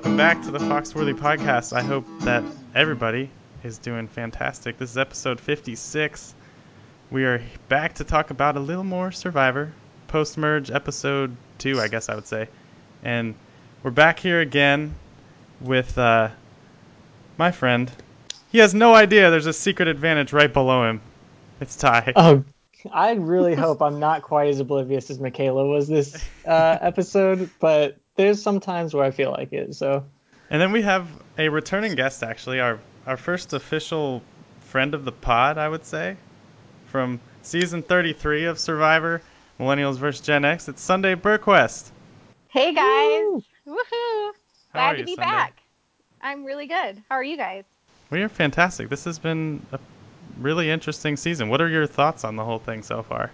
[0.00, 1.76] welcome back to the Foxworthy podcast.
[1.76, 2.42] I hope that
[2.74, 3.28] everybody
[3.62, 4.78] is doing fantastic.
[4.78, 6.34] This is episode 56.
[7.10, 9.74] We are back to talk about a little more Survivor,
[10.08, 12.48] post merge episode 2, I guess I would say.
[13.02, 13.34] And
[13.82, 14.94] we're back here again
[15.60, 16.30] with uh,
[17.36, 17.92] my friend.
[18.50, 21.02] He has no idea there's a secret advantage right below him.
[21.60, 22.14] It's Ty.
[22.16, 22.42] Oh,
[22.90, 27.99] I really hope I'm not quite as oblivious as Michaela was this uh, episode, but
[28.16, 29.74] there's some times where I feel like it.
[29.74, 30.04] So,
[30.50, 31.08] And then we have
[31.38, 34.22] a returning guest, actually, our our first official
[34.68, 36.16] friend of the pod, I would say,
[36.88, 39.22] from season 33 of Survivor,
[39.58, 40.20] Millennials vs.
[40.24, 40.68] Gen X.
[40.68, 41.90] It's Sunday Burquest.
[42.48, 43.42] Hey guys!
[43.64, 43.74] Woo!
[43.74, 44.30] Woohoo!
[44.72, 45.30] How Glad are to be Sunday?
[45.30, 45.62] back.
[46.20, 47.02] I'm really good.
[47.08, 47.64] How are you guys?
[48.10, 48.88] We are fantastic.
[48.88, 49.78] This has been a
[50.38, 51.48] really interesting season.
[51.48, 53.30] What are your thoughts on the whole thing so far?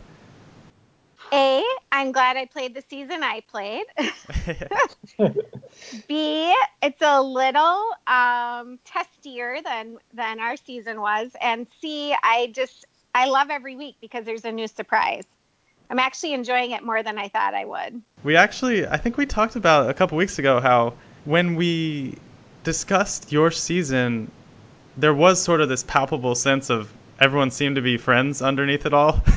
[1.32, 1.64] A,
[1.96, 3.86] I'm glad I played the season I played.
[6.06, 12.84] B, it's a little um, testier than than our season was, and C, I just
[13.14, 15.24] I love every week because there's a new surprise.
[15.88, 18.02] I'm actually enjoying it more than I thought I would.
[18.22, 20.92] we actually, I think we talked about a couple weeks ago how
[21.24, 22.18] when we
[22.62, 24.30] discussed your season,
[24.98, 28.92] there was sort of this palpable sense of everyone seemed to be friends underneath it
[28.92, 29.24] all.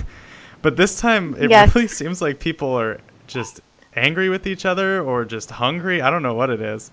[0.62, 1.74] but this time, it Yes.
[1.76, 3.62] really seems like people are just
[3.96, 6.02] angry with each other or just hungry.
[6.02, 6.92] I don't know what it is.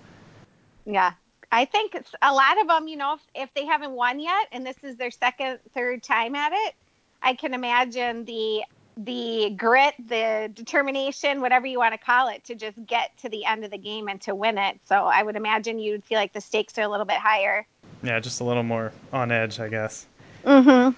[0.85, 1.13] Yeah.
[1.51, 4.47] I think it's a lot of them, you know, if, if they haven't won yet
[4.51, 6.75] and this is their second, third time at it,
[7.21, 8.63] I can imagine the
[8.99, 13.45] the grit, the determination, whatever you want to call it, to just get to the
[13.45, 14.79] end of the game and to win it.
[14.85, 17.67] So I would imagine you'd feel like the stakes are a little bit higher.
[18.01, 20.07] Yeah, just a little more on edge, I guess.
[20.43, 20.95] Mm-hmm.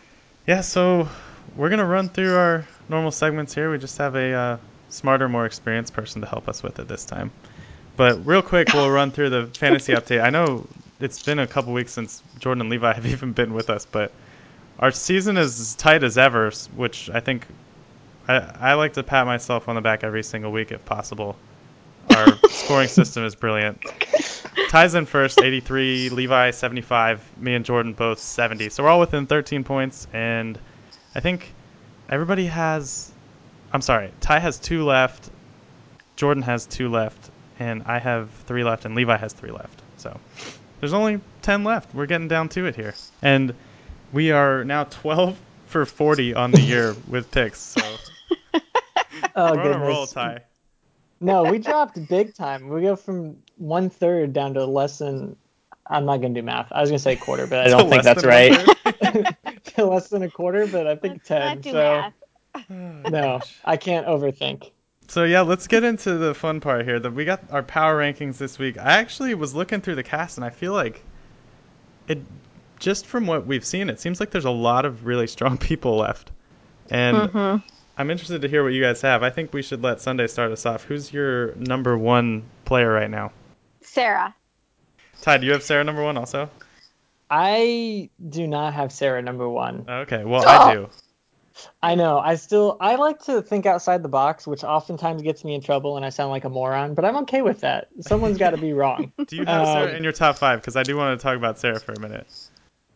[0.47, 1.09] Yeah, so
[1.55, 3.71] we're gonna run through our normal segments here.
[3.71, 4.57] We just have a uh,
[4.89, 7.31] smarter, more experienced person to help us with it this time.
[7.95, 10.21] But real quick, we'll run through the fantasy update.
[10.23, 10.67] I know
[10.99, 14.11] it's been a couple weeks since Jordan and Levi have even been with us, but
[14.79, 17.45] our season is as tight as ever, which I think
[18.27, 21.35] I, I like to pat myself on the back every single week if possible.
[22.15, 23.83] Our scoring system is brilliant.
[24.69, 26.09] Ties in first, 83.
[26.09, 27.21] Levi, 75.
[27.37, 28.69] Me and Jordan both 70.
[28.69, 30.57] So we're all within 13 points, and
[31.15, 31.53] I think
[32.09, 33.11] everybody has.
[33.71, 34.11] I'm sorry.
[34.21, 35.29] Ty has two left.
[36.15, 39.81] Jordan has two left, and I have three left, and Levi has three left.
[39.97, 40.19] So
[40.79, 41.93] there's only 10 left.
[41.93, 43.53] We're getting down to it here, and
[44.11, 45.37] we are now 12
[45.67, 47.59] for 40 on the year with picks.
[47.59, 47.99] So
[49.35, 50.07] Oh we're on a roll.
[50.07, 50.41] Ty.
[51.21, 52.69] No, we dropped big time.
[52.69, 55.35] We go from one third down to less than.
[55.87, 56.71] I'm not gonna do math.
[56.71, 58.67] I was gonna say quarter, but I don't think that's right.
[59.79, 59.89] one-third?
[59.89, 61.39] to less than a quarter, but I think Let's ten.
[61.41, 62.11] not do so
[62.57, 62.69] math.
[63.11, 64.71] no, I can't overthink.
[65.07, 66.99] So yeah, let's get into the fun part here.
[66.99, 68.77] That we got our power rankings this week.
[68.77, 71.03] I actually was looking through the cast, and I feel like
[72.07, 72.19] it.
[72.79, 75.97] Just from what we've seen, it seems like there's a lot of really strong people
[75.97, 76.31] left,
[76.89, 77.63] and Mhm.
[77.97, 79.21] I'm interested to hear what you guys have.
[79.23, 80.85] I think we should let Sunday start us off.
[80.85, 83.33] Who's your number one player right now?
[83.81, 84.33] Sarah.
[85.21, 86.49] Ty, do you have Sarah number one also?
[87.29, 89.85] I do not have Sarah number one.
[89.87, 90.89] Okay, well I do.
[91.83, 92.19] I know.
[92.19, 95.97] I still I like to think outside the box, which oftentimes gets me in trouble
[95.97, 97.89] and I sound like a moron, but I'm okay with that.
[98.01, 99.11] Someone's got to be wrong.
[99.27, 100.61] Do you have Sarah Um, in your top five?
[100.61, 102.27] Because I do want to talk about Sarah for a minute.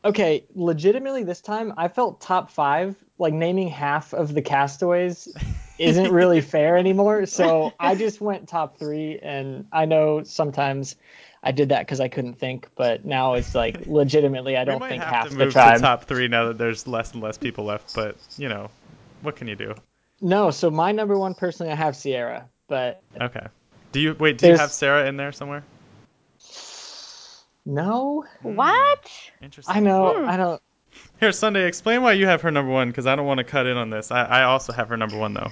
[0.05, 5.29] Okay, legitimately this time I felt top 5, like naming half of the castaways
[5.79, 7.25] isn't really fair anymore.
[7.25, 10.95] So I just went top 3 and I know sometimes
[11.43, 14.89] I did that cuz I couldn't think, but now it's like legitimately I don't might
[14.89, 15.75] think have half to the move tribe.
[15.77, 17.93] to top three now that there's less and less people left.
[17.95, 18.69] But you know,
[19.21, 19.75] what can you do?
[20.21, 23.45] No, so my number one personally I have Sierra, but Okay.
[23.91, 24.37] Do you wait?
[24.37, 25.63] Do you have Sarah in there somewhere?
[27.65, 29.11] no, What?
[29.41, 29.75] Interesting.
[29.75, 30.29] I know, Hmm.
[30.29, 30.61] I don't
[31.19, 33.65] Here, Sunday, explain why you have her number one, because I don't want to cut
[33.65, 34.11] in on this.
[34.11, 35.49] I, I also have her number one though.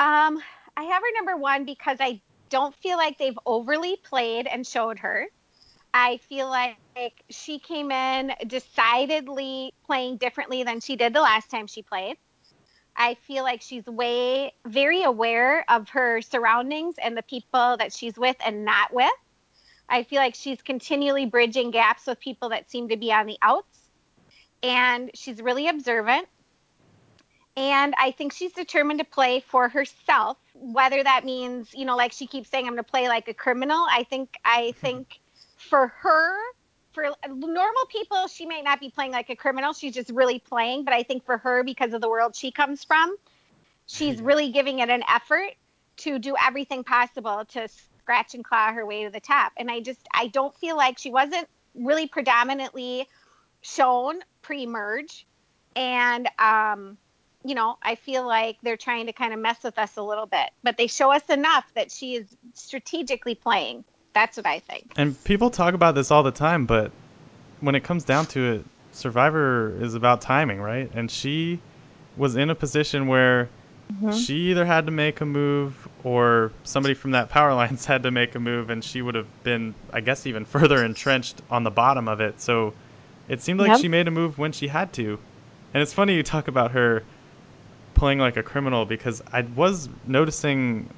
[0.00, 0.42] Um,
[0.76, 2.20] I have her number one because I
[2.54, 5.26] don't feel like they've overly played and showed her.
[5.92, 6.76] I feel like
[7.28, 12.16] she came in decidedly playing differently than she did the last time she played.
[12.94, 18.16] I feel like she's way very aware of her surroundings and the people that she's
[18.16, 19.10] with and not with.
[19.88, 23.38] I feel like she's continually bridging gaps with people that seem to be on the
[23.42, 23.80] outs.
[24.62, 26.28] And she's really observant.
[27.56, 32.12] And I think she's determined to play for herself, whether that means, you know, like
[32.12, 33.86] she keeps saying, I'm going to play like a criminal.
[33.88, 35.20] I think, I think
[35.56, 36.36] for her,
[36.92, 39.72] for normal people, she might not be playing like a criminal.
[39.72, 40.84] She's just really playing.
[40.84, 43.16] But I think for her, because of the world she comes from,
[43.86, 44.26] she's Yeah.
[44.26, 45.52] really giving it an effort
[45.98, 47.68] to do everything possible to
[48.00, 49.52] scratch and claw her way to the top.
[49.56, 53.08] And I just I don't feel like she wasn't really predominantly
[53.60, 55.26] shown pre-merge,
[55.74, 56.98] and um,
[57.44, 60.26] you know I feel like they're trying to kind of mess with us a little
[60.26, 63.84] bit, but they show us enough that she is strategically playing.
[64.12, 64.92] That's what I think.
[64.96, 66.92] And people talk about this all the time, but
[67.60, 70.90] when it comes down to it, Survivor is about timing, right?
[70.94, 71.60] And she
[72.16, 73.48] was in a position where
[73.92, 74.12] mm-hmm.
[74.12, 78.10] she either had to make a move or somebody from that power lines had to
[78.10, 81.70] make a move, and she would have been, I guess, even further entrenched on the
[81.70, 82.40] bottom of it.
[82.40, 82.74] So
[83.28, 83.80] it seemed like yep.
[83.80, 85.18] she made a move when she had to.
[85.72, 87.02] And it's funny you talk about her
[87.94, 90.88] playing like a criminal because I was noticing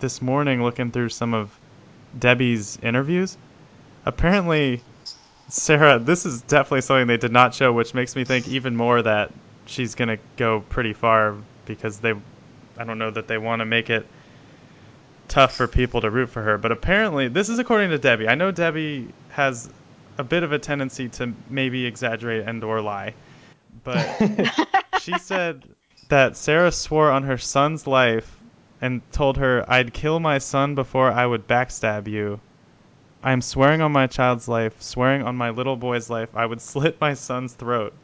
[0.00, 1.50] this morning looking through some of
[2.18, 3.36] Debbie's interviews.
[4.04, 4.82] Apparently,
[5.48, 9.02] Sarah, this is definitely something they did not show, which makes me think even more
[9.02, 9.32] that
[9.66, 12.14] she's gonna go pretty far because they,
[12.76, 14.06] I don't know that they want to make it
[15.28, 16.58] tough for people to root for her.
[16.58, 18.28] But apparently, this is according to Debbie.
[18.28, 19.70] I know Debbie has
[20.18, 23.14] a bit of a tendency to maybe exaggerate and or lie,
[23.84, 24.04] but
[25.00, 25.62] she said
[26.12, 28.38] that Sarah swore on her son's life
[28.82, 32.38] and told her, I'd kill my son before I would backstab you.
[33.22, 36.60] I am swearing on my child's life, swearing on my little boy's life, I would
[36.70, 37.94] slit my son's throat.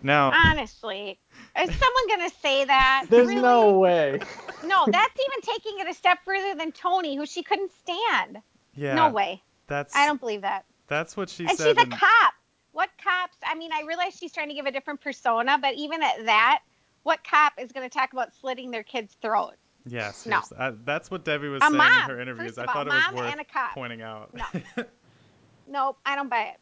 [0.00, 1.18] Now, honestly,
[1.60, 3.06] is someone gonna say that?
[3.10, 3.42] There's really?
[3.42, 4.20] no way.
[4.64, 8.38] No, that's even taking it a step further than Tony, who she couldn't stand.
[8.76, 8.94] Yeah.
[8.94, 9.42] No way.
[9.66, 9.96] That's.
[9.96, 10.66] I don't believe that.
[10.86, 11.70] That's what she and said.
[11.70, 12.34] And she's a cop.
[12.72, 13.36] What cops?
[13.44, 16.60] I mean, I realize she's trying to give a different persona, but even at that,
[17.02, 19.54] what cop is going to talk about slitting their kid's throat?
[19.86, 20.26] Yes.
[20.26, 20.40] No.
[20.58, 22.58] I, that's what Debbie was a saying mom, in her interviews.
[22.58, 24.34] I thought it was worth pointing out.
[24.34, 24.84] No.
[25.68, 26.60] nope, I don't buy it.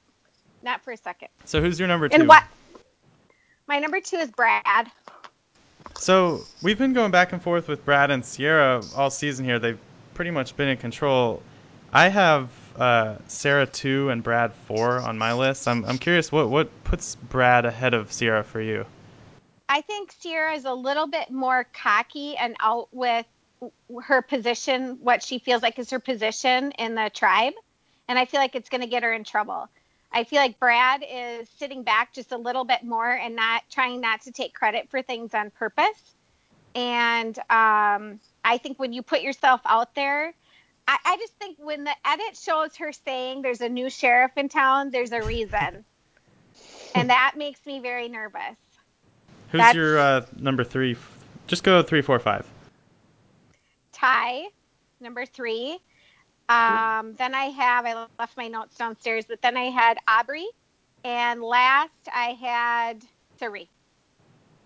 [0.62, 1.28] Not for a second.
[1.44, 2.14] So who's your number two?
[2.14, 2.44] And what?
[3.66, 4.90] My number two is Brad.
[5.98, 9.58] So we've been going back and forth with Brad and Sierra all season here.
[9.58, 9.78] They've
[10.14, 11.42] pretty much been in control.
[11.92, 15.66] I have uh, Sarah two and Brad four on my list.
[15.66, 18.86] I'm I'm curious what what puts Brad ahead of Sierra for you.
[19.68, 23.26] I think Sierra is a little bit more cocky and out with
[24.02, 27.54] her position, what she feels like is her position in the tribe.
[28.08, 29.68] And I feel like it's going to get her in trouble.
[30.10, 34.00] I feel like Brad is sitting back just a little bit more and not trying
[34.00, 36.14] not to take credit for things on purpose.
[36.74, 40.32] And um, I think when you put yourself out there,
[40.86, 44.48] I, I just think when the edit shows her saying there's a new sheriff in
[44.48, 45.84] town, there's a reason.
[46.94, 48.56] and that makes me very nervous.
[49.50, 50.96] Who's That's, your uh, number three?
[51.46, 52.46] Just go three, four, five.
[53.92, 54.44] Tai,
[55.00, 55.78] number three.
[56.48, 60.46] Um, then I have I left my notes downstairs, but then I had Aubrey,
[61.04, 63.04] and last I had
[63.38, 63.68] Cirie.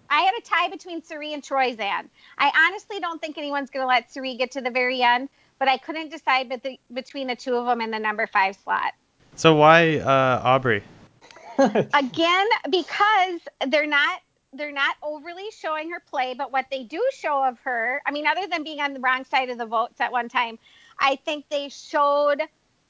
[0.09, 2.09] I had a tie between Cirie and Troyzan.
[2.37, 5.69] I honestly don't think anyone's going to let Cirie get to the very end, but
[5.69, 8.93] I couldn't decide the, between the two of them in the number five slot.
[9.37, 10.83] So why uh, Aubrey?
[11.59, 14.21] Again, because they're not
[14.53, 18.27] they're not overly showing her play, but what they do show of her, I mean,
[18.27, 20.59] other than being on the wrong side of the votes at one time,
[20.99, 22.43] I think they showed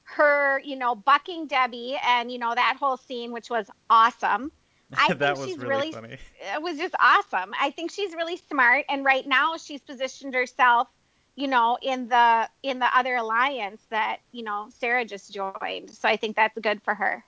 [0.04, 4.50] her, you know, bucking Debbie and, you know, that whole scene, which was awesome.
[4.96, 6.16] I that think was she's really, really funny.
[6.54, 7.52] It was just awesome.
[7.58, 10.88] I think she's really smart, and right now she's positioned herself,
[11.34, 15.90] you know, in the in the other alliance that you know Sarah just joined.
[15.90, 17.24] So I think that's good for her.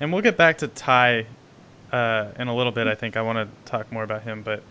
[0.00, 1.26] And we'll get back to Tai
[1.92, 2.86] uh, in a little bit.
[2.86, 4.42] I think I want to talk more about him.
[4.42, 4.62] But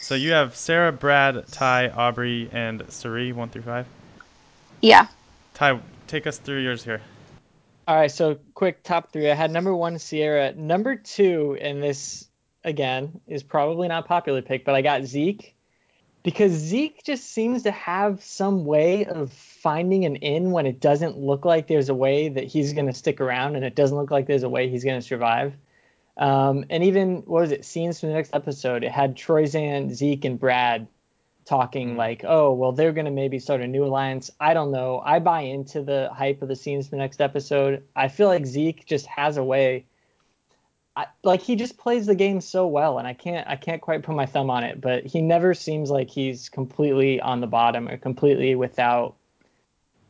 [0.00, 3.86] so you have Sarah, Brad, Tai, Aubrey, and Cirie, one through five.
[4.80, 5.06] Yeah.
[5.54, 7.00] Ty, take us through yours here.
[7.86, 9.30] All right, so quick top three.
[9.30, 10.52] I had number one Sierra.
[10.52, 12.28] Number two, and this
[12.64, 15.54] again is probably not popular pick, but I got Zeke
[16.22, 21.16] because Zeke just seems to have some way of finding an in when it doesn't
[21.16, 24.10] look like there's a way that he's going to stick around, and it doesn't look
[24.10, 25.54] like there's a way he's going to survive.
[26.18, 27.64] Um, and even what was it?
[27.64, 28.82] Scenes from the next episode.
[28.82, 30.88] It had Troyzan, Zeke, and Brad
[31.44, 31.98] talking mm-hmm.
[31.98, 35.00] like, "Oh, well, they're gonna maybe start a new alliance." I don't know.
[35.04, 37.84] I buy into the hype of the scenes from the next episode.
[37.94, 39.86] I feel like Zeke just has a way.
[40.96, 44.02] I, like he just plays the game so well, and I can't I can't quite
[44.02, 47.88] put my thumb on it, but he never seems like he's completely on the bottom
[47.88, 49.14] or completely without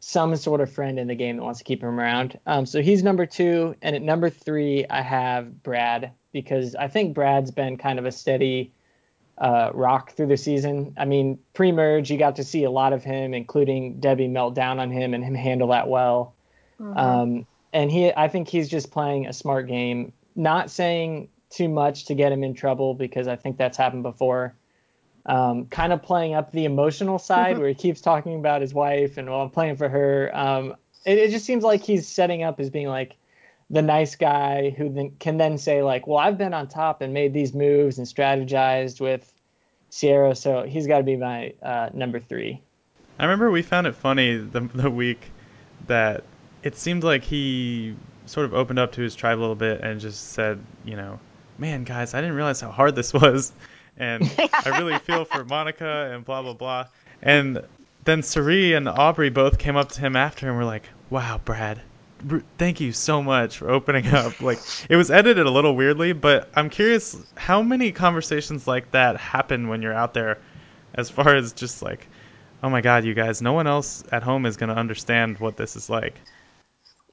[0.00, 2.38] some sort of friend in the game that wants to keep him around.
[2.46, 7.14] Um, so he's number two, and at number three, I have Brad because I think
[7.14, 8.72] Brad's been kind of a steady
[9.38, 10.94] uh, rock through the season.
[10.96, 14.78] I mean, pre-merge, you got to see a lot of him, including Debbie melt down
[14.78, 16.34] on him and him handle that well.
[16.80, 16.98] Mm-hmm.
[16.98, 22.06] Um, and he, I think he's just playing a smart game, not saying too much
[22.06, 24.54] to get him in trouble because I think that's happened before.
[25.26, 29.16] Um, kind of playing up the emotional side where he keeps talking about his wife
[29.16, 30.30] and well, I'm playing for her.
[30.34, 33.16] Um, it, it just seems like he's setting up as being like
[33.70, 37.12] the nice guy who then, can then say like, well, I've been on top and
[37.12, 39.30] made these moves and strategized with
[39.90, 42.60] Sierra, so he's got to be my uh, number three.
[43.18, 45.30] I remember we found it funny the the week
[45.86, 46.24] that
[46.62, 47.96] it seemed like he
[48.26, 51.18] sort of opened up to his tribe a little bit and just said, you know,
[51.56, 53.52] man, guys, I didn't realize how hard this was,
[53.98, 54.30] and
[54.64, 56.86] I really feel for Monica and blah blah blah.
[57.20, 57.62] And
[58.04, 61.80] then Cirie and Aubrey both came up to him after and were like, wow, Brad,
[62.56, 64.40] thank you so much for opening up.
[64.40, 69.16] Like it was edited a little weirdly, but I'm curious how many conversations like that
[69.16, 70.38] happen when you're out there,
[70.94, 72.06] as far as just like,
[72.62, 75.76] oh my god, you guys, no one else at home is gonna understand what this
[75.76, 76.14] is like.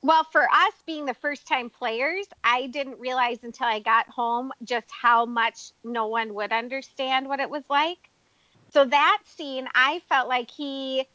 [0.02, 4.52] Well, for us being the first time players, I didn't realize until I got home
[4.64, 8.10] just how much no one would understand what it was like.
[8.72, 11.08] So that scene, I felt like he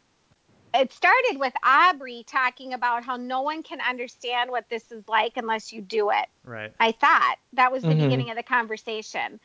[0.72, 5.36] it started with Aubrey talking about how no one can understand what this is like
[5.36, 6.26] unless you do it.
[6.44, 6.72] Right.
[6.78, 8.04] I thought that was the mm-hmm.
[8.04, 9.40] beginning of the conversation.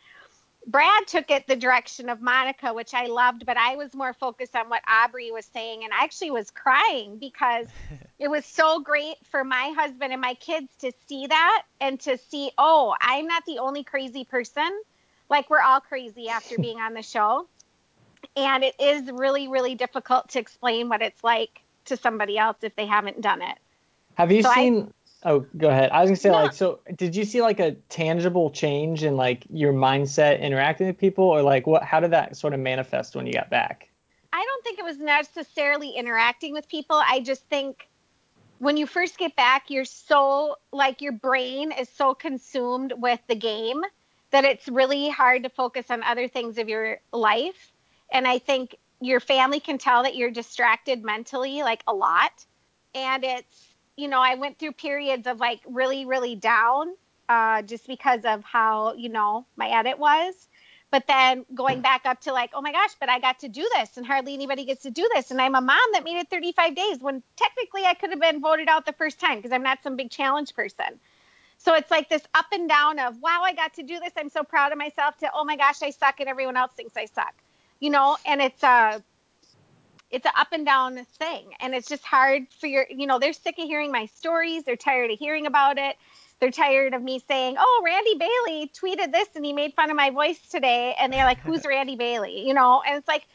[0.68, 4.56] Brad took it the direction of Monica, which I loved, but I was more focused
[4.56, 5.84] on what Aubrey was saying.
[5.84, 7.68] And I actually was crying because
[8.20, 12.18] it was so great for my husband and my kids to see that and to
[12.18, 14.82] see, oh, I'm not the only crazy person.
[15.30, 17.48] Like, we're all crazy after being on the show
[18.36, 22.76] and it is really really difficult to explain what it's like to somebody else if
[22.76, 23.58] they haven't done it
[24.16, 25.90] have you so seen I, oh go ahead.
[25.92, 29.18] I was gonna say no, like so did you see like a tangible change in
[29.18, 31.26] like your mindset interacting with people?
[31.26, 33.90] Or like what how did that sort of manifest when you got back?
[34.32, 37.02] I don't think it was necessarily interacting with people.
[37.06, 37.90] I just think
[38.60, 43.36] when you first get back you're so like your brain is so consumed with the
[43.36, 43.82] game
[44.32, 47.72] that it's really hard to focus on other things of your life.
[48.12, 52.46] And I think your family can tell that you're distracted mentally, like a lot.
[52.94, 56.94] And it's, you know, I went through periods of like really, really down
[57.30, 60.34] uh, just because of how, you know, my edit was.
[60.92, 63.68] But then going back up to like, oh my gosh, but I got to do
[63.76, 65.32] this and hardly anybody gets to do this.
[65.32, 68.40] And I'm a mom that made it 35 days when technically I could have been
[68.40, 71.00] voted out the first time because I'm not some big challenge person.
[71.58, 74.14] So it's like this up and down of, wow, I got to do this.
[74.18, 76.96] I'm so proud of myself to, oh my gosh, I suck and everyone else thinks
[76.96, 77.34] I suck
[77.80, 79.02] you know, and it's a
[80.16, 81.54] it's an up and down thing.
[81.60, 84.64] And it's just hard for your you know they're sick of hearing my stories.
[84.64, 85.98] They're tired of hearing about it.
[86.40, 89.98] They're tired of me saying oh randy bailey tweeted this and he made fun of
[89.98, 90.96] my voice today.
[90.98, 92.48] And they're like who's randy bailey?
[92.48, 92.82] You know?
[92.88, 93.28] And it's like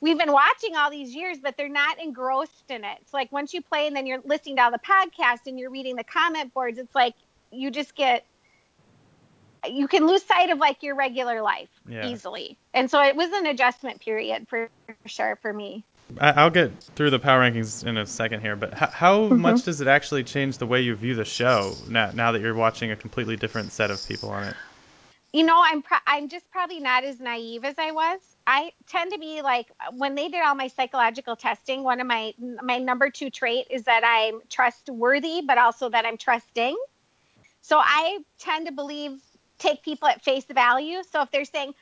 [0.00, 2.98] we've been watching all these years but they're not engrossed in it.
[3.00, 5.70] It's like once you play and then you're listening to all the podcast and you're
[5.70, 7.14] reading the comment boards it's like
[7.50, 8.26] you just get
[9.66, 12.06] you can lose sight of like your regular life yeah.
[12.06, 12.58] easily.
[12.74, 14.68] And so it was an adjustment period for
[15.06, 15.82] sure for me.
[16.20, 19.40] I'll get through the power rankings in a second here, but how, how mm-hmm.
[19.40, 22.54] much does it actually change the way you view the show now, now that you're
[22.54, 24.56] watching a completely different set of people on it?
[25.32, 28.20] You know, I'm pro- I'm just probably not as naive as I was.
[28.46, 32.32] I tend to be like when they did all my psychological testing, one of my
[32.62, 36.76] my number 2 trait is that I'm trustworthy, but also that I'm trusting.
[37.60, 39.20] So I tend to believe
[39.58, 41.02] take people at face value.
[41.10, 41.74] So if they're saying,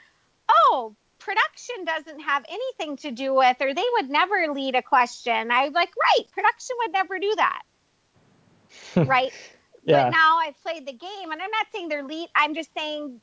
[0.48, 5.50] oh, production doesn't have anything to do with, or they would never lead a question,
[5.50, 7.62] I'm like, right, production would never do that.
[8.96, 9.32] right.
[9.84, 10.04] yeah.
[10.04, 13.20] But now I've played the game, and I'm not saying they're lead, I'm just saying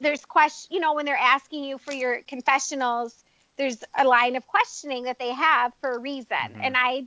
[0.00, 3.24] there's question, you know, when they're asking you for your confessionals,
[3.56, 6.28] there's a line of questioning that they have for a reason.
[6.30, 6.60] Mm-hmm.
[6.62, 7.06] And I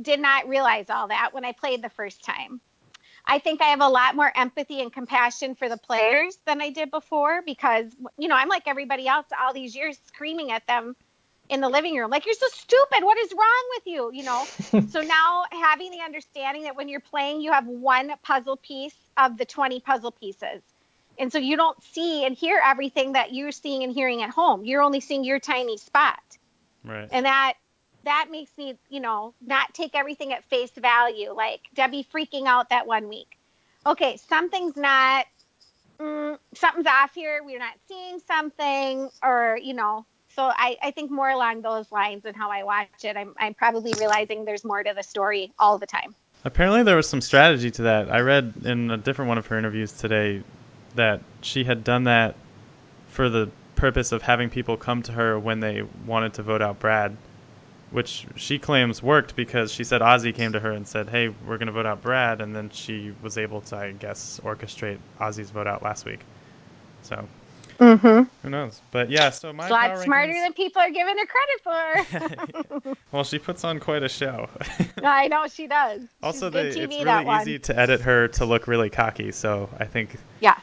[0.00, 2.60] did not realize all that when I played the first time.
[3.26, 6.70] I think I have a lot more empathy and compassion for the players than I
[6.70, 7.86] did before because,
[8.18, 10.94] you know, I'm like everybody else all these years screaming at them
[11.48, 13.04] in the living room, like, you're so stupid.
[13.04, 14.10] What is wrong with you?
[14.12, 14.44] You know?
[14.90, 19.38] so now having the understanding that when you're playing, you have one puzzle piece of
[19.38, 20.62] the 20 puzzle pieces.
[21.18, 24.64] And so you don't see and hear everything that you're seeing and hearing at home.
[24.64, 26.20] You're only seeing your tiny spot.
[26.84, 27.08] Right.
[27.10, 27.54] And that
[28.06, 31.32] that makes me, you know, not take everything at face value.
[31.32, 33.38] Like Debbie freaking out that one week.
[33.84, 35.26] Okay, something's not,
[36.00, 37.42] mm, something's off here.
[37.44, 42.24] We're not seeing something, or, you know, so I, I think more along those lines
[42.24, 43.16] and how I watch it.
[43.16, 46.14] I'm, I'm probably realizing there's more to the story all the time.
[46.44, 48.12] Apparently, there was some strategy to that.
[48.12, 50.42] I read in a different one of her interviews today
[50.94, 52.36] that she had done that
[53.08, 56.78] for the purpose of having people come to her when they wanted to vote out
[56.78, 57.16] Brad
[57.90, 61.58] which she claims worked because she said Ozzy came to her and said, "Hey, we're
[61.58, 65.50] going to vote out Brad," and then she was able to, I guess, orchestrate Ozzy's
[65.50, 66.20] vote out last week.
[67.02, 67.26] So,
[67.78, 68.22] Mm-hmm.
[68.42, 68.80] Who knows?
[68.90, 72.72] But yeah, so my A lot power smarter rankings- than people are giving her credit
[72.80, 72.96] for.
[73.12, 74.48] well, she puts on quite a show.
[75.04, 76.00] I know she does.
[76.22, 77.40] also, She's good the, TV, it's that really one.
[77.42, 79.30] easy to edit her to look really cocky.
[79.30, 80.58] So I think, Yeah.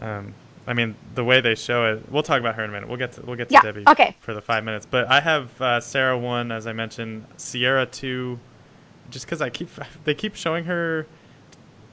[0.00, 0.32] um,
[0.66, 2.88] I mean, the way they show it, we'll talk about her in a minute.
[2.88, 4.16] We'll get to we'll get to Yeah, Debbie okay.
[4.20, 4.86] for the five minutes.
[4.86, 8.38] But I have uh, Sarah one, as I mentioned, Sierra two,
[9.10, 9.68] just because I keep
[10.04, 11.06] they keep showing her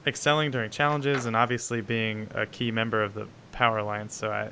[0.06, 4.14] excelling during challenges and obviously being a key member of the Power Alliance.
[4.14, 4.50] So I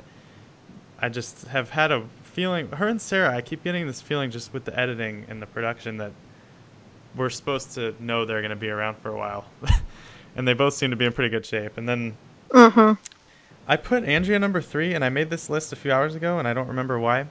[1.01, 3.35] I just have had a feeling her and Sarah.
[3.35, 6.13] I keep getting this feeling just with the editing and the production that
[7.17, 9.45] we're supposed to know they're going to be around for a while,
[10.37, 11.79] and they both seem to be in pretty good shape.
[11.79, 12.15] And then
[12.51, 12.93] Mm-hmm.
[13.71, 16.49] I put Andrea number three, and I made this list a few hours ago, and
[16.49, 17.27] I don't remember why.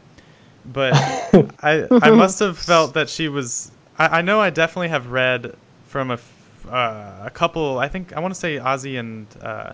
[0.65, 0.93] But
[1.61, 3.69] I I must have felt that she was.
[3.97, 5.53] I, I know I definitely have read
[5.87, 7.77] from a f- uh, a couple.
[7.77, 9.73] I think I want to say Ozzy and uh,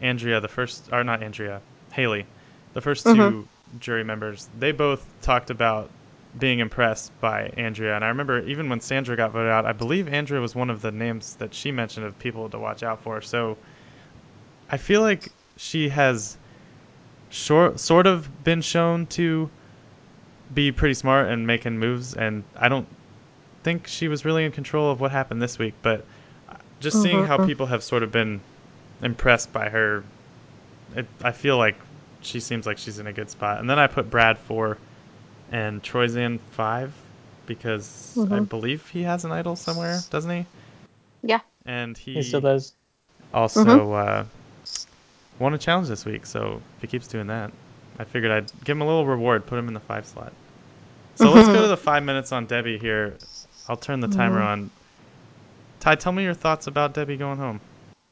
[0.00, 1.60] Andrea, the first, or not Andrea,
[1.92, 2.24] Haley,
[2.72, 4.48] the 1st two jury members.
[4.58, 5.90] They both talked about
[6.38, 10.08] being impressed by Andrea, and I remember even when Sandra got voted out, I believe
[10.08, 13.20] Andrea was one of the names that she mentioned of people to watch out for.
[13.20, 13.58] So
[14.70, 15.30] I feel like
[15.60, 16.38] she has
[17.28, 19.50] short, sort of been shown to
[20.54, 22.88] be pretty smart and making moves, and I don't
[23.62, 25.74] think she was really in control of what happened this week.
[25.82, 26.06] But
[26.80, 28.40] just seeing how people have sort of been
[29.02, 30.02] impressed by her,
[30.96, 31.76] it, I feel like
[32.22, 33.60] she seems like she's in a good spot.
[33.60, 34.78] And then I put Brad four
[35.52, 36.94] and Troyzan five
[37.44, 38.48] because I Mhm.
[38.48, 40.46] believe he has an idol somewhere, doesn't he?
[41.22, 41.40] Yeah.
[41.66, 42.72] And he, He still does.
[43.34, 44.24] also uh,
[45.40, 47.50] won a challenge this week, so if he keeps doing that,
[47.98, 50.32] I figured I'd give him a little reward, put him in the five slot.
[51.16, 53.16] So let's go to the five minutes on Debbie here.
[53.68, 54.70] I'll turn the timer on.
[55.80, 57.60] Ty, tell me your thoughts about Debbie going home.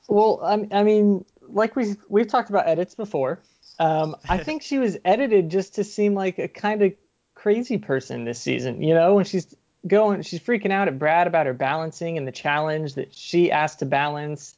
[0.09, 3.41] Well, I, I mean, like we we've talked about edits before.
[3.79, 6.93] Um, I think she was edited just to seem like a kind of
[7.35, 8.83] crazy person this season.
[8.83, 9.55] You know, when she's
[9.87, 13.79] going, she's freaking out at Brad about her balancing and the challenge that she asked
[13.79, 14.57] to balance,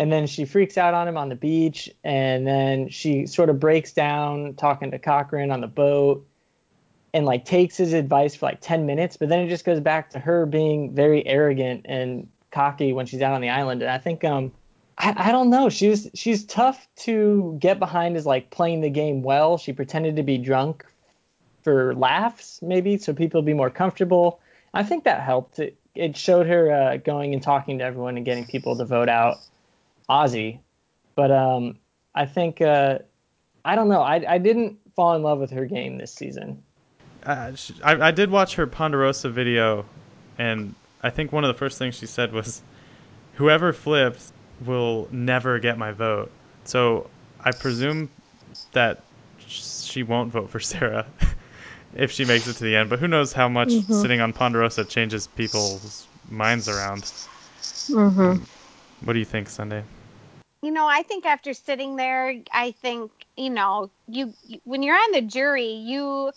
[0.00, 3.60] and then she freaks out on him on the beach, and then she sort of
[3.60, 6.26] breaks down talking to Cochran on the boat,
[7.12, 10.08] and like takes his advice for like 10 minutes, but then it just goes back
[10.08, 13.82] to her being very arrogant and cocky when she's out on the island.
[13.82, 14.50] And I think um
[14.96, 15.68] I, I don't know.
[15.68, 19.58] She was she's tough to get behind as like playing the game well.
[19.58, 20.86] She pretended to be drunk
[21.62, 24.40] for laughs, maybe, so people would be more comfortable.
[24.72, 25.58] I think that helped.
[25.58, 29.10] It, it showed her uh, going and talking to everyone and getting people to vote
[29.10, 29.36] out
[30.10, 30.60] Ozzy.
[31.14, 31.78] But um,
[32.14, 32.98] I think uh,
[33.64, 34.02] I don't know.
[34.02, 36.62] I, I didn't fall in love with her game this season.
[37.24, 39.84] Uh, sh I, I did watch her Ponderosa video,
[40.38, 42.62] and I think one of the first things she said was,
[43.34, 44.32] "Whoever flips
[44.64, 46.30] will never get my vote."
[46.64, 48.10] So I presume
[48.72, 49.02] that
[49.46, 51.06] she won't vote for Sarah
[51.94, 52.90] if she makes it to the end.
[52.90, 57.02] But who knows how much sitting on Ponderosa changes people's minds around.
[57.02, 58.42] Mm-hmm.
[59.04, 59.82] What do you think, Sunday?
[60.62, 65.12] You know, I think after sitting there, I think, you know, you, when you're on
[65.12, 66.32] the jury, you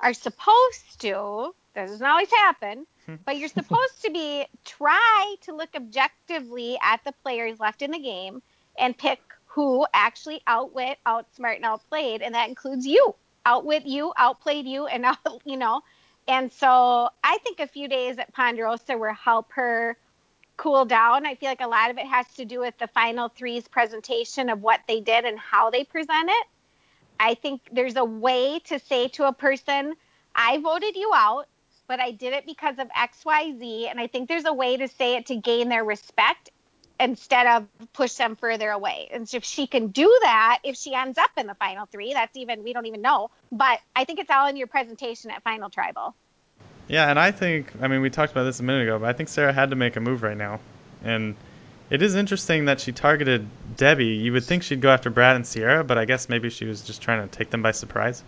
[0.00, 2.86] are supposed to, this doesn't always happen,
[3.24, 8.00] but you're supposed to be try to look objectively at the players left in the
[8.00, 8.42] game
[8.78, 13.14] and pick who actually outwit, outsmart, and outplayed, and that includes you.
[13.46, 15.82] Outwit you, outplayed you, and out, you know.
[16.26, 19.96] And so I think a few days at Ponderosa will help her
[20.58, 21.24] cool down.
[21.24, 24.50] I feel like a lot of it has to do with the final three's presentation
[24.50, 26.46] of what they did and how they present it.
[27.18, 29.94] I think there's a way to say to a person,
[30.34, 31.46] I voted you out,
[31.86, 33.90] but I did it because of XYZ.
[33.90, 36.50] And I think there's a way to say it to gain their respect
[37.00, 39.08] instead of push them further away.
[39.12, 42.12] And so if she can do that, if she ends up in the final three,
[42.12, 43.30] that's even, we don't even know.
[43.52, 46.14] But I think it's all in your presentation at Final Tribal.
[46.88, 49.12] Yeah, and I think, I mean, we talked about this a minute ago, but I
[49.12, 50.60] think Sarah had to make a move right now.
[51.04, 51.36] And
[51.90, 53.46] it is interesting that she targeted
[53.76, 54.06] Debbie.
[54.06, 56.82] You would think she'd go after Brad and Sierra, but I guess maybe she was
[56.82, 58.24] just trying to take them by surprise.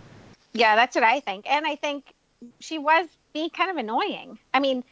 [0.53, 1.49] Yeah, that's what I think.
[1.49, 2.05] And I think
[2.59, 4.37] she was being kind of annoying.
[4.53, 4.83] I mean,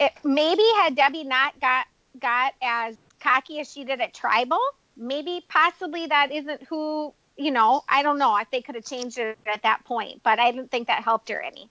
[0.00, 1.86] it, maybe had Debbie not got
[2.20, 4.60] got as cocky as she did at Tribal,
[4.96, 9.18] maybe possibly that isn't who, you know, I don't know if they could have changed
[9.18, 11.68] it at that point, but I didn't think that helped her any.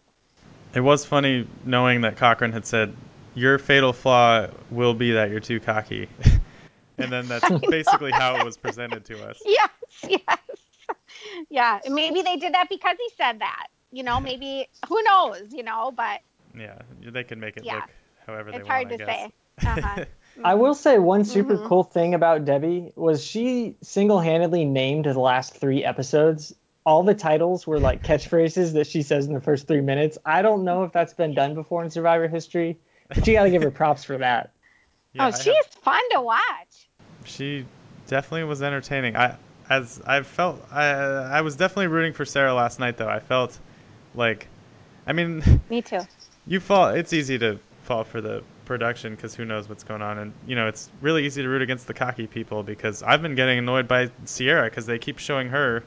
[0.74, 2.94] It was funny knowing that Cochran had said,
[3.36, 6.08] Your fatal flaw will be that you're too cocky.
[6.98, 9.42] and then that's basically how it was presented to us.
[9.46, 9.70] Yes,
[10.10, 10.40] yes.
[11.50, 13.68] yeah, maybe they did that because he said that.
[13.92, 16.22] You know, maybe who knows, you know, but
[16.58, 17.76] Yeah, they can make it Yeah.
[17.76, 17.84] look
[18.26, 18.70] however they it's want.
[18.70, 19.08] hard I to guess.
[19.08, 19.32] say.
[19.66, 20.06] Uh-huh.
[20.44, 21.68] I will say one super Mhm.
[21.68, 27.67] cool thing about Debbie was she single-handedly named the last three episodes all the titles
[27.67, 30.17] were like catchphrases that she says in the first three minutes.
[30.26, 33.52] I don't know if that's been done before in Survivor history, but you got to
[33.52, 34.52] give her props for that.
[35.13, 36.88] Yeah, oh, she's have- fun to watch.
[37.26, 37.65] she
[38.08, 39.17] definitely was entertaining.
[39.17, 39.36] I
[39.70, 43.10] as I felt I I was definitely rooting for Sarah last night though.
[43.10, 43.60] I felt
[44.15, 44.48] like
[45.06, 46.00] I mean Me too.
[46.48, 50.17] you fall it's easy to fall for the production because who knows what's going on
[50.17, 53.36] and you know it's really easy to root against the cocky people because i've been
[53.36, 55.84] getting annoyed by sierra because they keep showing her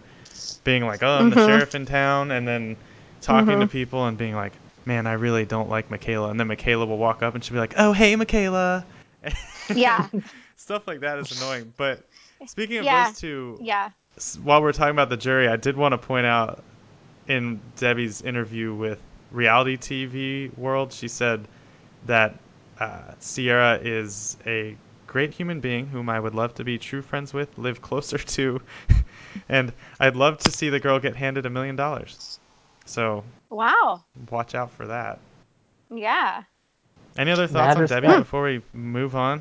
[0.65, 1.47] being like oh i'm the Mhm.
[1.47, 2.77] sheriff in town and then
[3.21, 3.71] talking to Mhm.
[3.71, 4.53] people and being like
[4.87, 7.61] man i really don't like michaela and then michaela will walk up and she'll be
[7.61, 8.85] like oh hey michaela
[9.75, 10.09] Yeah.
[10.57, 12.05] stuff like that is annoying but
[12.47, 13.07] speaking of Yeah.
[13.07, 13.91] those two Yeah.
[14.43, 16.63] while we're talking about the jury, I did want to point out
[17.27, 19.01] in Debbie's interview with
[19.33, 21.49] Reality TV World, she said
[22.07, 22.39] that
[22.79, 24.77] uh, Sierra is a
[25.07, 28.61] great human being whom I would love to be true friends with, live closer to,
[29.49, 32.39] and I'd love to see the girl get handed a million dollars.
[32.87, 34.05] So Wow.
[34.31, 35.19] watch out for that.
[35.91, 36.43] Yeah.
[37.17, 38.21] Any other thoughts Mad on Debbie respect.
[38.25, 39.41] before we move on?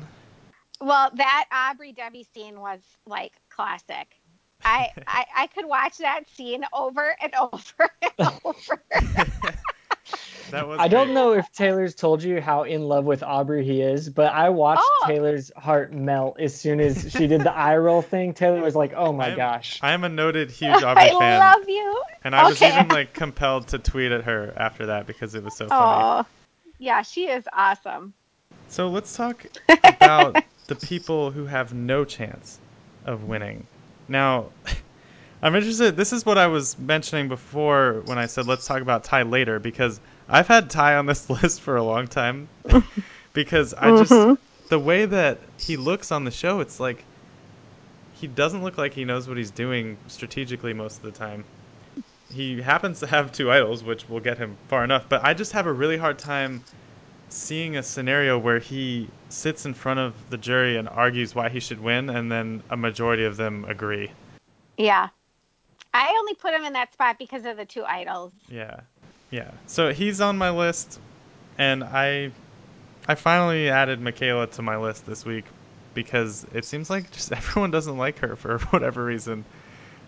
[0.80, 4.16] Well, that Aubrey Debbie scene was like classic.
[4.64, 8.82] I, I I could watch that scene over and over and over.
[10.54, 11.14] That was I don't great.
[11.14, 14.82] know if Taylor's told you how in love with Aubrey he is, but I watched
[14.82, 15.04] Oh.
[15.06, 18.34] Taylor's heart melt as soon as she did the eye roll thing.
[18.34, 21.42] Taylor was like, "Oh my I'm- gosh." I am a noted huge Aubrey I fan.
[21.42, 22.02] I love you.
[22.24, 25.56] And I was even like compelled to tweet at her after that because it was
[25.56, 26.24] so funny.
[26.24, 26.26] Oh,
[26.78, 28.14] yeah, she is awesome.
[28.68, 32.58] So let's talk about the people who have no chance
[33.04, 33.66] of winning.
[34.08, 34.46] Now,
[35.42, 35.96] I'm interested.
[35.96, 39.58] This is what I was mentioning before when I said let's talk about Tai later
[39.58, 42.48] because I've had Tai on this list for a long time
[43.32, 44.38] because I just Mhm.
[44.68, 47.04] the way that he looks on the show, it's like
[48.14, 51.44] he doesn't look like he knows what he's doing strategically most of the time.
[52.30, 55.52] He happens to have two idols, which will get him far enough, but I just
[55.52, 56.64] have a really hard time
[57.28, 61.60] seeing a scenario where he sits in front of the jury and argues why he
[61.60, 64.10] should win, and then a majority of them agree.
[64.78, 65.08] Yeah.
[65.92, 68.32] I only put him in that spot because of the two idols.
[68.48, 68.80] Yeah,
[69.34, 69.50] yeah.
[69.66, 71.00] So he's on my list,
[71.58, 72.30] and I,
[73.08, 75.44] I finally added Michaela to my list this week
[75.92, 79.44] because it seems like just everyone doesn't like her for whatever reason.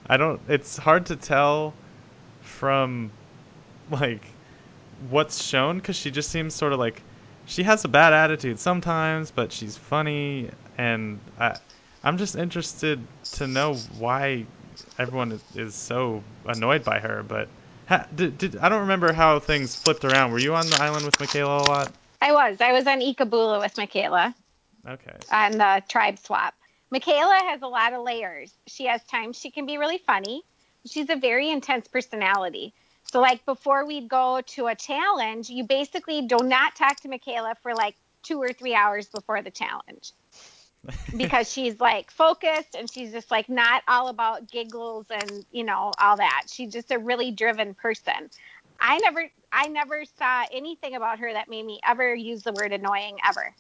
[0.09, 0.41] I don't.
[0.49, 1.75] It's hard to tell
[2.43, 3.11] from
[3.91, 4.25] like
[5.11, 7.03] what's shown because she just seems sort of like
[7.47, 11.57] she has a bad attitude sometimes, but she's funny, and I,
[12.05, 13.01] I'm just interested
[13.33, 14.47] to know why
[15.01, 17.25] everyone is, is so annoyed by her.
[17.25, 17.49] But
[17.87, 20.33] ha, did, did I don't remember how things flipped around.
[20.33, 21.93] Were you on the island with Michaela a lot?
[22.21, 22.61] I was.
[22.61, 24.35] I was on Ikabula with Michaela
[24.89, 25.17] Okay.
[25.31, 26.55] on the tribe swap.
[26.91, 28.53] Michaela has a lot of layers.
[28.69, 30.43] She has times she can be really funny.
[30.87, 32.75] She's a very intense personality.
[33.05, 37.55] So, like before we'd go to a challenge, you basically do not talk to Michaela
[37.63, 40.13] for like two or three hours before the challenge
[41.17, 45.93] because she's like focused and she's just like not all about giggles and you know
[46.01, 46.45] all that.
[46.49, 48.31] She's just a really driven person.
[48.81, 52.73] I never I never saw anything about her that made me ever use the word
[52.73, 53.55] annoying ever.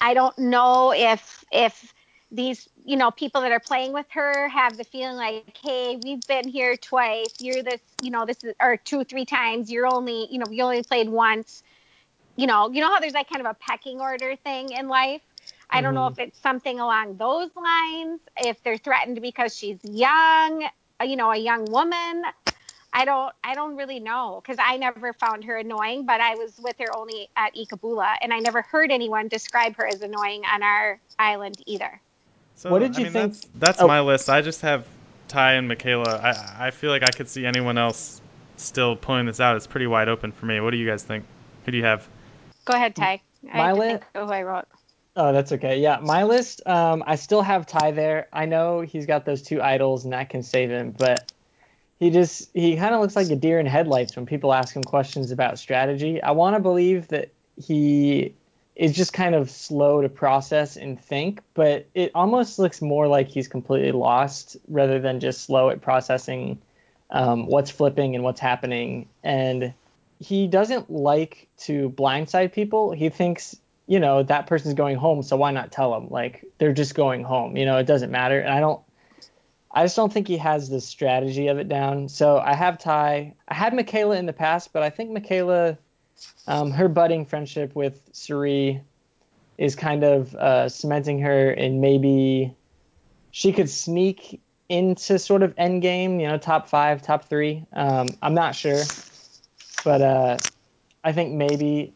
[0.00, 1.92] I don't know if if
[2.30, 6.26] these you know people that are playing with her have the feeling like hey we've
[6.26, 10.26] been here twice you're this you know this is or two three times you're only
[10.30, 11.62] you know we only played once
[12.34, 15.22] you know you know how there's like kind of a pecking order thing in life
[15.70, 16.12] i don't know Mhm.
[16.12, 20.68] if it's something along those lines if they're threatened because she's young
[21.00, 22.22] uh, you know a young woman
[22.92, 26.58] i don't i don't really know because i never found her annoying but i was
[26.58, 30.62] with her only at ikabula and i never heard anyone describe her as annoying on
[30.62, 32.00] our island either
[32.54, 33.86] So, What did I you mean, think- That's, that's oh.
[33.86, 34.30] my list.
[34.30, 34.86] I just have
[35.28, 36.16] Tai and Michaela.
[36.22, 38.22] I I feel like I could see anyone else
[38.56, 39.56] still pulling this out.
[39.56, 40.60] It's pretty wide open for me.
[40.60, 41.24] What do you guys think?
[41.66, 42.08] Who do you have?
[42.64, 43.20] go ahead ty
[43.52, 44.64] i My have to li- think of who i wrote
[45.16, 45.80] Oh, that's okay.
[45.80, 46.60] Yeah, my list.
[46.66, 48.28] Um, I still have Tai there.
[48.34, 50.94] I know he's got those two idols, and that can save him.
[50.96, 51.32] But
[51.98, 54.84] he just he kind of looks like a deer in headlights when people ask him
[54.84, 56.22] questions about strategy.
[56.22, 58.34] I want to believe that he
[58.74, 63.28] is just kind of slow to process and think, but it almost looks more like
[63.28, 66.58] he's completely lost rather than just slow at processing
[67.10, 69.08] um, what's flipping and what's happening.
[69.24, 69.72] And
[70.20, 72.92] he doesn't like to blindside people.
[72.92, 76.72] He thinks you know that person's going home so why not tell them like they're
[76.72, 78.40] just going home you know it doesn't matter.
[78.40, 78.80] And i don't
[79.72, 82.08] i just don't think he has the strategy of it down.
[82.08, 85.78] So i have Tai i had michaela in the past but i think michaela
[86.46, 88.80] um, her budding friendship with Cirie
[89.58, 92.54] is kind of uh, cementing her and maybe
[93.30, 97.64] she could sneak into sort of end game, you know, top five, top three.
[97.72, 98.82] Um, I'm not sure,
[99.84, 100.38] but uh,
[101.04, 101.92] I think maybe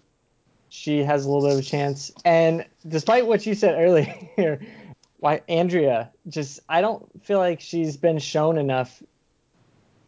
[0.71, 2.11] she has a little bit of a chance.
[2.25, 4.61] And despite what you said earlier,
[5.19, 9.03] why Andrea just I don't feel like she's been shown enough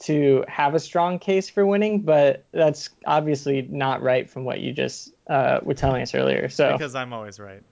[0.00, 4.72] to have a strong case for winning, but that's obviously not right from what you
[4.72, 6.48] just uh, were telling us earlier.
[6.48, 7.62] So Because I'm always right.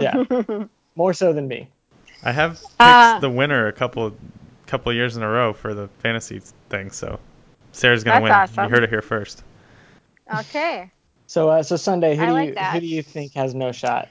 [0.00, 0.24] yeah,
[0.96, 1.68] more so than me.
[2.24, 4.16] I have picked Uh, the winner a couple
[4.66, 7.20] couple years in a row for the fantasy thing, so
[7.72, 8.32] Sarah's gonna win.
[8.32, 8.64] awesome.
[8.64, 9.42] You heard it here first.
[10.32, 10.90] okay.
[11.34, 12.74] So uh, so Sunday, who I do like you that.
[12.74, 14.08] who do you think has no shot?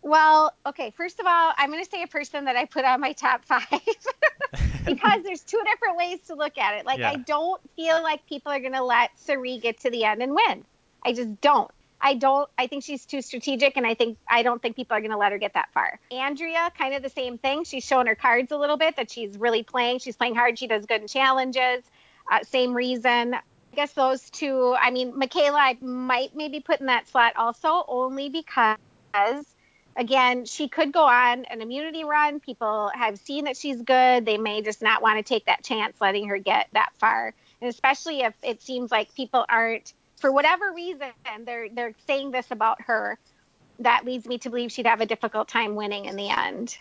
[0.00, 0.90] Well, okay.
[0.96, 3.44] First of all, I'm going to say a person that I put on my top
[3.44, 3.66] five
[4.86, 6.86] because there's two different ways to look at it.
[6.86, 7.10] Like, Yeah.
[7.10, 10.34] I don't feel like people are going to let Cirie get to the end and
[10.34, 10.64] win.
[11.04, 11.70] I just don't.
[12.00, 12.48] I don't.
[12.56, 15.18] I think she's too strategic, and I think I don't think people are going to
[15.18, 16.00] let her get that far.
[16.10, 17.64] Andrea, kind of the same thing.
[17.64, 19.98] She's showing her cards a little bit that she's really playing.
[19.98, 20.58] She's playing hard.
[20.58, 21.84] She does good in challenges.
[22.32, 23.36] Uh, same reason.
[23.74, 24.76] I guess those two.
[24.80, 28.76] I mean, Michaela, I might maybe put in that slot also, only because
[29.96, 32.38] again, she could go on an immunity run.
[32.38, 34.24] People have seen that she's good.
[34.24, 37.34] They may just not want to take that chance letting her get that far.
[37.60, 41.08] And especially if it seems like people aren't for whatever reason
[41.44, 43.18] they're they're saying this about her,
[43.80, 46.78] that leads me to believe she'd have a difficult time winning in the end.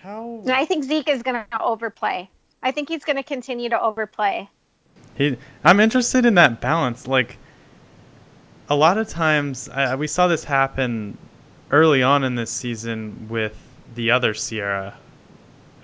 [0.00, 2.30] How And I think Zeke is going to overplay.
[2.62, 4.48] I think he's going to continue to overplay.
[5.16, 5.36] He?
[5.64, 7.06] I'm interested in that balance.
[7.06, 7.38] Like
[8.68, 11.16] a lot of times, uh, we saw this happen
[11.70, 13.56] early on in this season with
[13.94, 14.94] the other Ciera,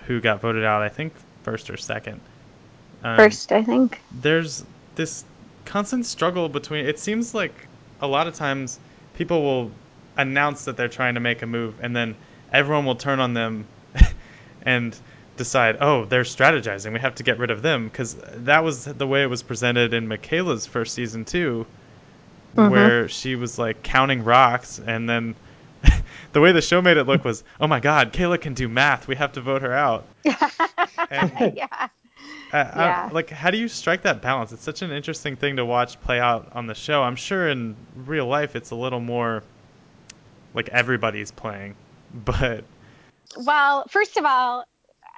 [0.07, 0.81] who got voted out.
[0.81, 2.21] I think first or second.
[3.03, 3.99] Um, First, I think.
[4.11, 4.63] there's
[4.95, 5.25] this
[5.65, 7.53] constant struggle between it seems like
[8.01, 8.79] a lot of times
[9.15, 9.71] people will
[10.17, 12.15] announce that they're trying to make a move and then
[12.51, 13.65] everyone will turn on them
[14.63, 14.97] and
[15.37, 18.13] decide oh they're strategizing we have to get rid of them because
[18.45, 21.65] that was the way it was presented in michaela's first season too
[22.55, 22.69] Mhm.
[22.69, 25.33] where she was like counting rocks and then
[26.33, 29.07] the way the show made it look was oh my god kayla can do math
[29.07, 30.05] we have to vote her out
[31.09, 31.67] And- yeah.
[32.53, 33.09] I- I- Yeah.
[33.11, 34.51] like, how do you strike that balance?
[34.51, 37.01] It's such an interesting thing to watch play out on the show.
[37.01, 39.41] I'm sure in real life it's a little more
[40.53, 41.75] like everybody's playing,
[42.13, 42.63] but
[43.37, 44.65] Well, first of all,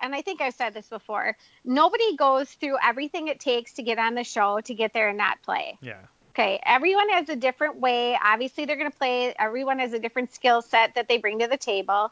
[0.01, 3.97] and I think I've said this before, nobody goes through everything it takes to get
[3.97, 5.77] on the show to get there and not play.
[5.81, 6.01] yeah,
[6.35, 8.19] Okay, everyone has a different way.
[8.21, 9.33] Obviously, they're going to play.
[9.39, 12.11] Everyone has a different skill set that they bring to the table.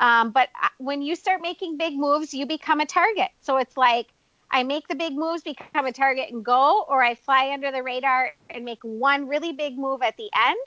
[0.00, 3.30] Um, but uh, when you start making big moves, you become a target.
[3.40, 4.06] So it's like
[4.48, 7.82] I make the big moves, become a target, and go, or I fly under the
[7.82, 10.58] radar and make one really big move at the end.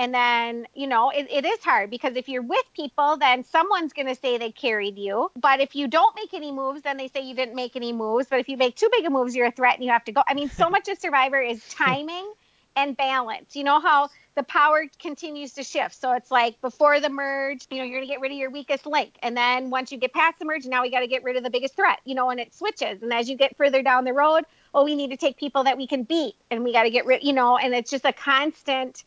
[0.00, 3.92] And then, you know, it, it is hard because if you're with people, then someone's
[3.92, 5.30] going to say they carried you.
[5.36, 8.26] But if you don't make any moves, then they say you didn't make any moves.
[8.30, 10.12] But if you make too big of moves, you're a threat and you have to
[10.12, 10.22] go.
[10.26, 12.32] I mean, so much of Survivor is timing
[12.76, 13.54] and balance.
[13.54, 16.00] You know how the power continues to shift.
[16.00, 18.50] So it's like before the merge, you know, you're going to get rid of your
[18.50, 19.18] weakest link.
[19.22, 21.42] And then once you get past the merge, now we got to get rid of
[21.42, 23.02] the biggest threat, you know, and it switches.
[23.02, 25.76] And as you get further down the road, oh, we need to take people that
[25.76, 28.14] we can beat and we got to get rid, you know, and it's just a
[28.14, 29.04] constant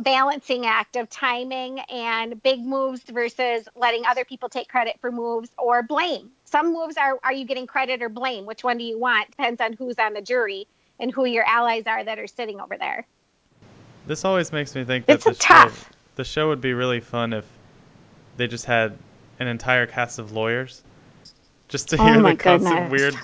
[0.00, 5.50] balancing act of timing and big moves versus letting other people take credit for moves
[5.58, 6.30] or blame.
[6.44, 8.46] Some moves are are you getting credit or blame?
[8.46, 9.30] Which one do you want?
[9.30, 10.66] Depends on who's on the jury
[10.98, 13.06] and who your allies are that are sitting over there.
[14.06, 15.84] this always makes me think that It's the tough.
[15.84, 17.46] show the show would be really fun if
[18.36, 18.98] they just had
[19.40, 20.82] an entire cast of lawyers
[21.68, 23.14] just to Oh hear my the constant weird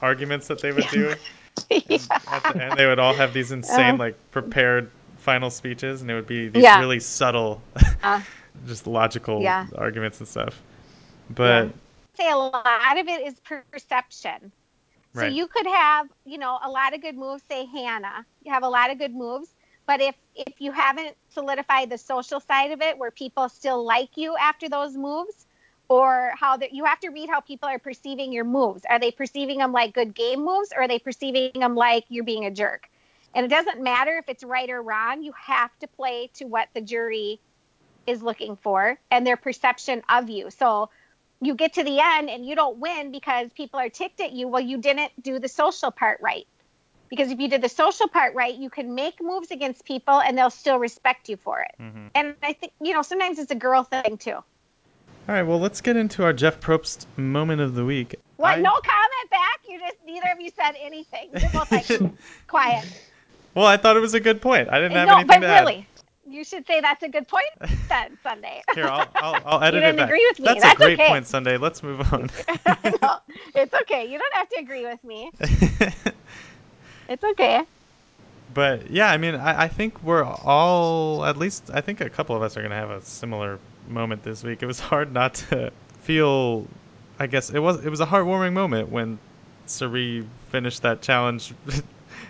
[0.00, 1.14] arguments that they would do.
[1.70, 1.98] yeah.
[2.26, 3.98] At the end, they would all have these insane, Uh.
[3.98, 4.90] like prepared
[5.22, 6.78] final speeches, and it would be these Yeah.
[6.78, 7.62] really subtle,
[8.02, 8.20] Uh.
[8.66, 9.66] just logical Yeah.
[9.76, 10.60] arguments and stuff.
[11.30, 11.70] But
[12.16, 14.52] say a lot of it is perception.
[15.14, 17.42] So you could have, you know, a lot of good moves.
[17.44, 19.54] Say Hannah, you have a lot of good moves,
[19.86, 24.16] but if if you haven't solidified the social side of it, where people still like
[24.16, 25.46] you after those moves,
[25.88, 28.84] or how that you have to read how people are perceiving your moves.
[28.88, 32.24] Are they perceiving them like good game moves, or are they perceiving them like you're
[32.24, 32.88] being a jerk?
[33.34, 35.22] And it doesn't matter if it's right or wrong.
[35.22, 37.40] You have to play to what the jury
[38.06, 40.50] is looking for and their perception of you.
[40.50, 40.90] So
[41.40, 44.48] you get to the end and you don't win because people are ticked at you.
[44.48, 46.46] Well, you didn't do the social part right.
[47.08, 50.36] Because if you did the social part right, you can make moves against people and
[50.36, 51.70] they'll still respect you for it.
[51.80, 52.08] mhm.
[52.14, 54.32] And I think, you know, sometimes it's a girl thing too.
[54.32, 54.44] all
[55.28, 58.14] right, well, let's get into our Jeff Probst moment of the week.
[58.36, 58.58] What?
[58.58, 59.60] I- No comment back?
[59.68, 61.30] You just, neither of you said anything.
[61.38, 61.86] You're both like
[62.48, 62.84] quiet.
[63.54, 64.68] Well, I thought it was a good point.
[64.70, 65.66] I didn't eh, have no, anything but to add.
[65.66, 65.86] really,
[66.24, 67.50] You should say that's a good point
[67.88, 68.62] then, Sunday.
[68.74, 70.08] Here, I'll, I'll, I'll edit you didn't it back.
[70.08, 70.54] agree with me.
[70.54, 71.08] That's, That's a great okay.
[71.08, 71.56] point, Sunday.
[71.58, 72.30] Let's move on.
[73.02, 73.18] no,
[73.54, 74.10] it's okay.
[74.10, 75.32] You don't have to agree with me.
[77.08, 77.62] It's okay.
[78.54, 82.36] but yeah, I mean, I, I think we're all, at least, I think a couple
[82.36, 84.62] of us are going to have a similar moment this week.
[84.62, 86.68] It was hard not to feel,
[87.18, 89.18] I guess, it was, it was a heartwarming moment when
[89.66, 91.54] Cirie finished that challenge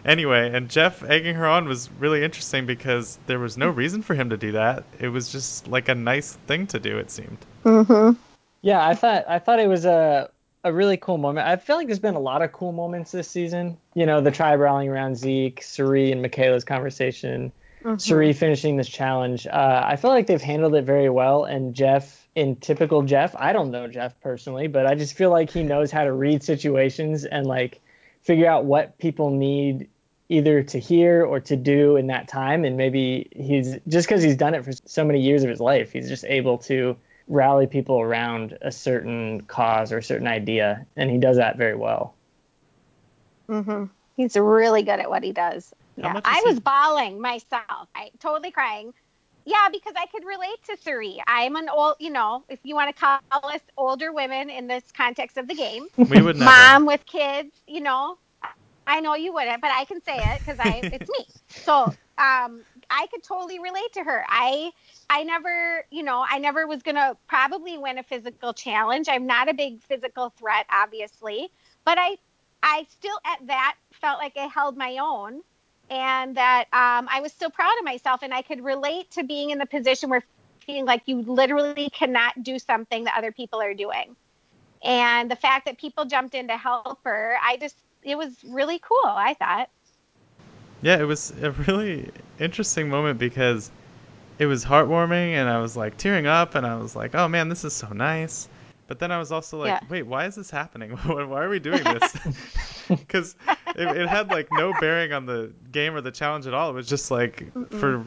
[0.04, 0.50] anyway.
[0.52, 4.30] And Jeff egging her on was really interesting because there was no reason for him
[4.30, 4.84] to do that.
[4.98, 7.38] It was just like a nice thing to do, it seemed.
[7.64, 8.18] Mm-hmm.
[8.62, 10.30] Yeah, I thought I thought it was a
[10.64, 11.48] a really cool moment.
[11.48, 13.76] I feel like there's been a lot of cool moments this season.
[13.94, 17.52] You know, the tribe rallying around Zeke, Cirie and Michaela's conversation,
[17.84, 17.98] Mm-hmm.
[17.98, 19.46] Cirie finishing this challenge.
[19.46, 21.44] Uh, I feel like they've handled it very well.
[21.44, 25.50] And Jeff, in typical Jeff, I don't know Jeff personally, but I just feel like
[25.50, 27.80] he knows how to read situations and like
[28.22, 29.88] figure out what people need
[30.32, 32.64] either to hear or to do in that time.
[32.64, 35.92] And maybe he's just because he's done it for so many years of his life,
[35.92, 36.96] he's just able to
[37.28, 40.86] rally people around a certain cause or a certain idea.
[40.96, 42.14] And he does that very well.
[43.48, 43.84] Mm-hmm.
[44.16, 45.72] He's really good at what he does.
[45.96, 47.88] Yeah, much is I he- was bawling myself.
[47.94, 48.92] I totally crying.
[49.44, 51.20] Yeah, because I could relate to Cirie.
[51.26, 54.84] I'm an old, you know, if you want to call us older women in this
[54.96, 56.44] context of the game, We would never.
[56.44, 58.18] mom with kids, you know.
[58.92, 61.26] I know you wouldn't, but I can say it because I it's me.
[61.64, 64.24] So um, I could totally relate to her.
[64.28, 64.72] I
[65.09, 69.09] I never, you know, I never was gonna probably win a physical challenge.
[69.09, 71.48] I'm not a big physical threat, obviously,
[71.87, 72.16] but I
[72.62, 75.40] I still at that felt like I held my own
[75.90, 79.50] and that um, I was still proud of myself and I could relate to being
[79.50, 80.22] in the position where
[80.66, 84.16] feeling like you literally cannot do something that other people are doing.
[84.85, 88.78] And the fact that people jumped in to help her, I just it was really
[88.78, 89.68] cool, I thought.
[90.80, 93.70] Yeah, it was a really interesting moment because
[94.38, 97.48] it was heartwarming and I was like tearing up and I was like, oh man,
[97.48, 98.48] this is so nice.
[98.88, 99.80] But then I was also like, Yeah.
[99.88, 100.90] wait, why is this happening?
[101.06, 102.16] why are we doing this?
[102.88, 103.36] Because
[103.76, 106.70] it, it had like no bearing on the game or the challenge at all.
[106.70, 108.04] It was just like for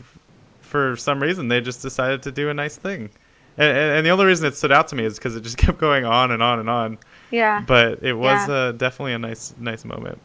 [0.62, 3.10] for some reason they just decided to do a nice thing.
[3.58, 5.58] And, and, and the only reason it stood out to me is because it just
[5.66, 6.98] kept going on and on and on.
[7.30, 7.66] Yeah.
[7.68, 8.54] But it was Yeah.
[8.54, 10.20] uh, definitely a nice nice moment.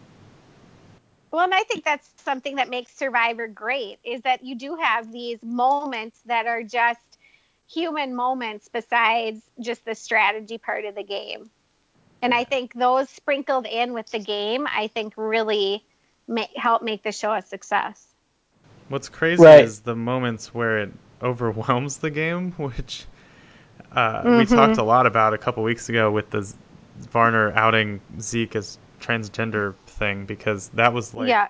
[1.30, 5.10] Well, and I think that's something that makes Survivor great is that you do have
[5.12, 7.00] these moments that are just
[7.68, 11.50] human moments besides just the strategy part of the game.
[12.22, 15.84] And I think those sprinkled in with the game, I think really
[16.28, 18.14] ma- help make the show a success.
[18.88, 19.60] What's crazy Right.
[19.60, 23.06] is the moments where it overwhelms the game, which
[23.92, 24.48] uh, we Mhm.
[24.54, 26.56] talked a lot about a couple weeks ago with the Z-
[27.10, 31.48] Varner outing Zeke as transgender thing because that was like yeah.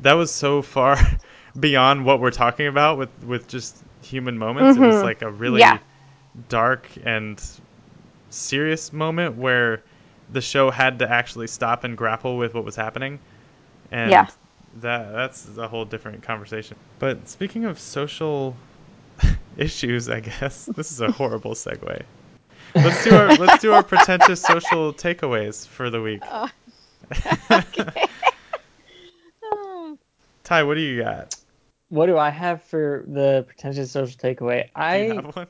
[0.00, 0.96] that was so far
[1.60, 4.76] beyond what we're talking about with with just human moments.
[4.76, 5.02] It was Mhm.
[5.02, 5.78] like a really Yeah.
[6.48, 7.40] dark and
[8.30, 9.82] serious moment where
[10.32, 13.18] the show had to actually stop and grapple with what was happening.
[13.90, 14.26] And Yeah.
[14.80, 16.76] that that's a whole different conversation.
[16.98, 18.54] But speaking of social
[19.58, 22.02] issues, I guess this is a horrible segue.
[22.74, 26.22] Let's do our let's do our pretentious social takeaways for the week.
[26.30, 26.48] Oh.
[27.50, 28.06] Okay.
[30.44, 31.34] Ty, what do you got?
[31.88, 34.64] What do I have for the pretentious social takeaway?
[34.64, 35.48] Do I you have one?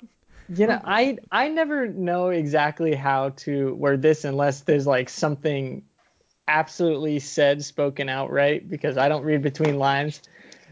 [0.48, 5.82] You know, I I never know exactly how to word this unless there's like something
[6.46, 10.22] absolutely said spoken out right because I don't read between lines.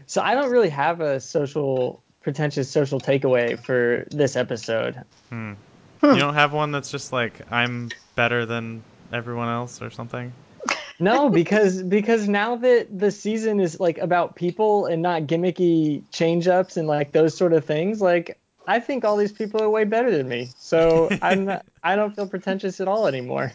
[0.07, 5.01] So I don't really have a social pretentious social takeaway for this episode.
[5.29, 5.53] Hmm.
[6.01, 6.13] Hmm.
[6.13, 10.33] You don't have one that's just like I'm better than everyone else or something.
[10.99, 16.47] No, because because now that the season is like about people and not gimmicky change
[16.47, 19.83] ups and like those sort of things, like I think all these people are way
[19.83, 20.49] better than me.
[20.57, 23.53] So I'm not I don't feel pretentious at all anymore.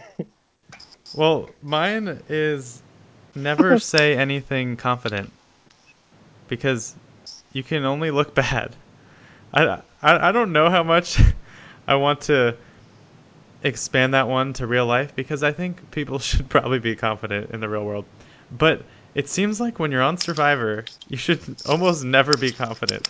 [1.14, 2.80] Well, mine is
[3.34, 5.32] never say anything confident
[6.46, 6.94] because
[7.52, 8.74] you can only look bad.
[9.52, 11.20] I, I, I don't know how much
[11.86, 12.56] I want to
[13.64, 17.60] expand that one to real life because I think people should probably be confident in
[17.60, 18.04] the real world.
[18.50, 18.82] But
[19.14, 23.08] it seems like when you're on Survivor, you should almost never be confident,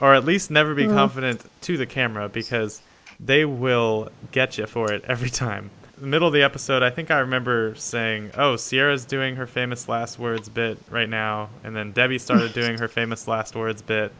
[0.00, 0.94] or at least never be mm-hmm.
[0.94, 2.80] confident to the camera because
[3.18, 5.70] they will get you for it every time.
[6.00, 10.18] Middle of the episode, I think I remember saying, "Oh, Sierra's doing her famous last
[10.18, 14.12] words bit right now," and then Debbie started doing her famous last words bit.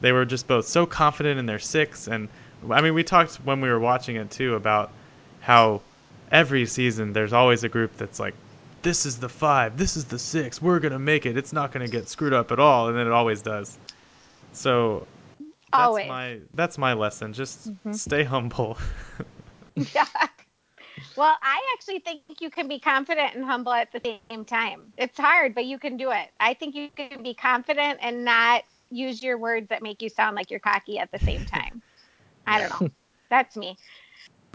[0.00, 2.28] They were just both so confident in their six, and
[2.70, 4.90] I mean, we talked when we were watching it too about
[5.40, 5.80] how
[6.30, 8.34] every season there's always a group that's like,
[8.82, 11.38] "This is the five, this is the six, we're gonna make it.
[11.38, 13.78] It's not gonna get screwed up at all," and then it always does.
[14.52, 15.06] So
[15.72, 16.06] that's Always.
[16.08, 17.32] my that's my lesson.
[17.32, 17.94] Just Mhm.
[17.94, 18.76] stay humble.
[19.94, 20.04] Yeah.
[21.16, 24.92] Well, I actually think you can be confident and humble at the same time.
[24.96, 26.28] It's hard, but you can do it.
[26.40, 30.36] I think you can be confident and not use your words that make you sound
[30.36, 31.82] like you're cocky at the same time.
[32.46, 32.88] I don't know.
[33.30, 33.76] That's me.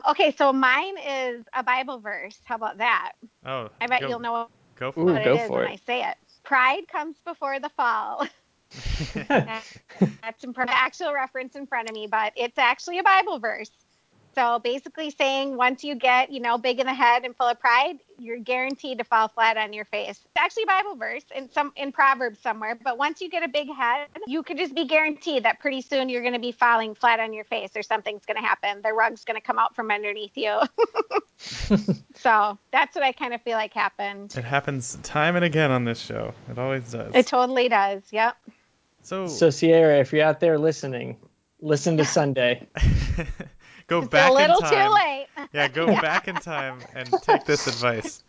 [0.09, 2.37] Okay, so mine is a Bible verse.
[2.43, 3.13] How about that?
[3.45, 5.25] oh, I bet go, you'll know go for what it.
[5.25, 5.71] go it is for when it.
[5.71, 6.15] I say it.
[6.43, 8.27] Pride comes before the fall.
[10.21, 13.71] That's in front, actual reference in front of me, but it's actually a Bible verse.
[14.35, 17.59] So basically saying once you get, you know, big in the head and full of
[17.59, 20.19] pride, you're guaranteed to fall flat on your face.
[20.23, 23.47] It's actually a Bible verse in some in Proverbs somewhere, but once you get a
[23.47, 26.95] big head, you could just be guaranteed that pretty soon you're going to be falling
[26.95, 28.81] flat on your face or something's going to happen.
[28.81, 30.59] The rug's going to come out from underneath you.
[32.15, 34.35] so that's what I kind of feel like happened.
[34.37, 36.33] it happens time and again on this show.
[36.49, 37.15] It always does.
[37.15, 38.03] It totally does.
[38.11, 38.35] Yep.
[39.03, 41.17] so So Sierra, if you're out there listening,
[41.61, 42.67] listen to Sunday.
[43.89, 44.87] go It's back a little in time.
[44.87, 45.27] too late.
[45.53, 46.01] Yeah, go Yeah.
[46.01, 48.23] back in time and take this advice.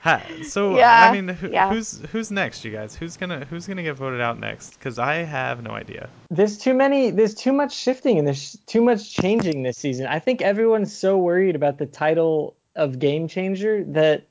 [0.00, 1.68] Ha, so Yeah, I mean, who, yeah.
[1.70, 2.94] who's who's next, you guys?
[2.94, 4.74] Who's gonna who's gonna get voted out next?
[4.74, 6.08] Because I have no idea.
[6.30, 7.10] There's too many.
[7.10, 10.06] There's too much shifting and there's too much changing this season.
[10.06, 14.24] I think everyone's so worried about the title of game changer that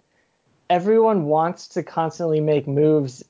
[0.71, 3.23] everyone wants to constantly make moves,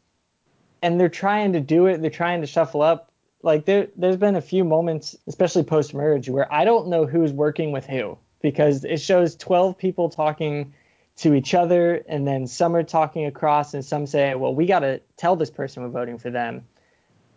[0.81, 2.01] and they're trying to do it.
[2.01, 3.08] They're trying to shuffle up.
[3.41, 7.31] Like there, there's been a few moments, especially post merge, where I don't know who's
[7.31, 10.73] working with who because it shows 12 people talking
[11.17, 14.79] to each other, and then some are talking across, and some say, "Well, we got
[14.79, 16.63] to tell this person we're voting for them."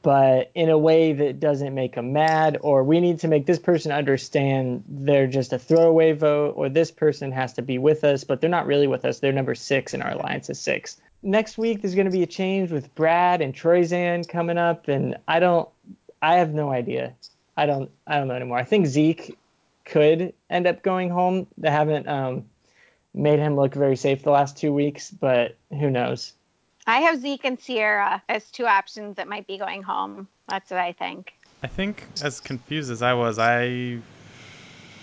[0.03, 3.59] but in a way that doesn't make them mad, or we need to make this
[3.59, 8.25] person understand they're just a throwaway vote, or this person has to be with us,
[8.25, 9.21] but they're not really with us.
[9.21, 11.01] They're number six in our alliance is six.
[11.23, 15.17] Next week, there's going to be a change with Brad and Troyzan coming up, and
[15.29, 15.69] I don't,
[16.21, 17.15] I have no idea.
[17.57, 18.59] I don't, I don't know anymore.
[18.59, 19.39] I think Zeke
[19.85, 21.47] could end up going home.
[21.59, 22.47] They haven't um,
[23.15, 26.33] made him look very safe the last two weeks, but who knows?
[26.87, 30.27] I have Zeke and Sierra as two options that might be going home.
[30.49, 31.33] That's what I think.
[31.63, 34.01] I think as confused as I was, I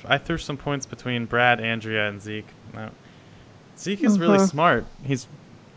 [0.06, 2.48] I threw some points between Brad, Andrea, and Zeke.
[2.74, 2.92] Now,
[3.78, 4.50] Zeke is really Mhm.
[4.50, 4.86] smart.
[5.04, 5.26] He's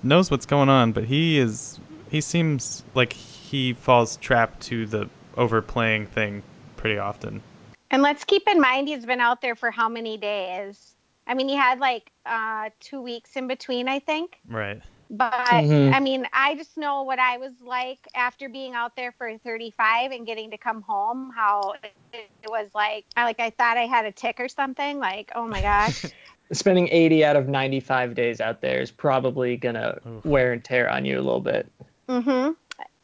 [0.03, 1.79] knows what's going on, but he is
[2.11, 6.43] he seems like he falls trapped to the overplaying thing
[6.77, 7.43] pretty often.
[7.91, 10.95] And let's keep in mind he's been out there for how many days?
[11.27, 14.39] I mean, he had like uh, two weeks in between, I think.
[14.49, 14.81] Right.
[15.15, 15.93] But Mhm.
[15.93, 20.11] I mean, I just know what I was like after being out there for 35
[20.11, 21.31] and getting to come home.
[21.37, 24.99] How it, it was like, I like I thought I had a tick or something.
[24.99, 26.07] Like, oh my gosh.
[26.53, 30.25] spending 80 out of 95 days out there is probably gonna Oof.
[30.25, 31.71] wear and tear on you a little bit.
[32.09, 32.57] mhm.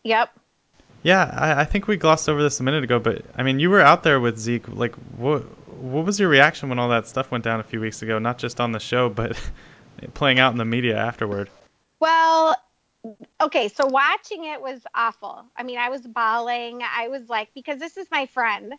[0.04, 0.30] Yep.
[1.02, 3.68] Yeah, I, I think we glossed over this a minute ago, but I mean, you
[3.70, 4.66] were out there with Zeke.
[4.68, 5.42] Like, what
[5.80, 8.18] what was your reaction when all that stuff went down a few weeks ago?
[8.18, 9.38] Not just on the show, but
[10.14, 11.50] playing out in the media afterward.
[12.00, 12.56] Well,
[13.40, 15.44] okay, so watching it was awful.
[15.56, 16.82] I mean, I was bawling.
[16.82, 18.74] I was like, because this is my friend.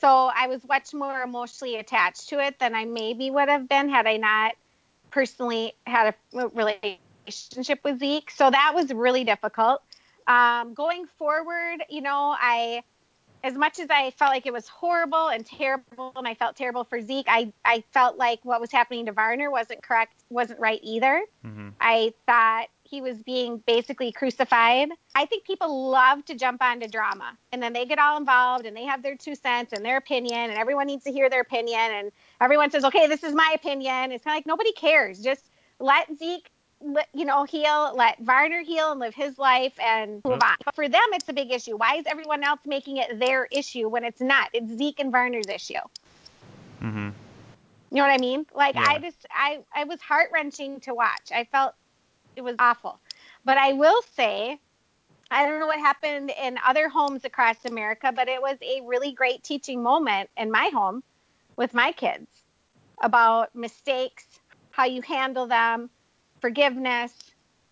[0.00, 3.88] So I was much more emotionally attached to it than I maybe would have been
[3.90, 4.54] had I not
[5.10, 8.30] personally had a relationship with Zeke.
[8.30, 9.82] So that was really difficult.
[10.26, 12.82] Um, going forward, you know, I,
[13.42, 16.84] as much as I felt like it was horrible and terrible, and I felt terrible
[16.84, 20.80] for Zeke, I, I felt like what was happening to Varner wasn't correct, wasn't right
[20.82, 21.22] either.
[21.42, 24.90] hmm I thought he was being basically crucified.
[25.14, 28.76] I think people love to jump onto drama and then they get all involved and
[28.76, 31.80] they have their two cents and their opinion and everyone needs to hear their opinion
[31.80, 34.12] and everyone says, okay, this is my opinion.
[34.12, 35.20] It's kind of like nobody cares.
[35.20, 36.50] Just let Zeke,
[37.12, 40.56] you know, heal, let Varner heal and live his life and move on.
[40.64, 41.76] But for them, it's a big issue.
[41.76, 44.50] Why is everyone else making it their issue when it's not?
[44.52, 45.80] It's Zeke and Varner's issue.
[46.80, 47.10] hmm
[47.90, 48.46] You know what I mean?
[48.54, 48.86] Like Yeah.
[48.88, 51.30] I just I I was heart wrenching to watch.
[51.34, 51.74] I felt
[52.36, 53.00] it was awful.
[53.44, 54.58] But I will say,
[55.30, 59.12] I don't know what happened in other homes across America, but it was a really
[59.12, 61.02] great teaching moment in my home
[61.56, 62.26] with my kids
[63.02, 64.24] about mistakes,
[64.70, 65.90] how you handle them,
[66.40, 67.12] forgiveness,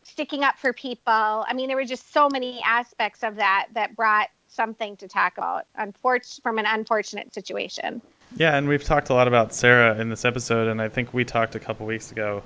[0.05, 1.03] sticking up for people.
[1.13, 5.37] I mean, there were just so many aspects of that that brought something to talk
[5.39, 8.01] about unfortunate from an unfortunate situation.
[8.37, 11.25] Yeah, and we've talked a lot about Sarah in this episode, and I think we
[11.25, 12.43] talked a couple weeks ago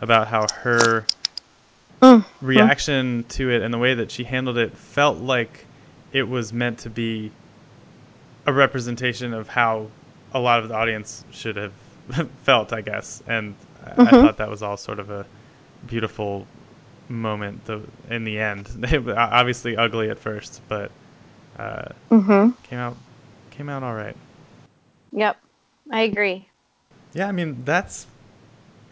[0.00, 1.06] about how her
[2.02, 5.66] oh, reaction to it and the way that she handled it felt like
[6.12, 7.30] it was meant to be
[8.46, 9.88] a representation of how
[10.32, 11.72] a lot of the audience should have
[12.42, 13.22] felt, I guess.
[13.26, 13.54] And
[13.84, 15.26] I- I thought that was all sort of a
[15.86, 16.46] beautiful
[17.08, 18.68] moment the, in the end.
[19.04, 20.90] Was obviously ugly at first, but
[21.58, 22.50] uh, Mm-hmm.
[22.64, 22.96] came out
[23.50, 24.16] came out all right.
[25.12, 25.36] Yep.
[25.90, 26.48] I agree.
[27.14, 28.06] Yeah, I mean that's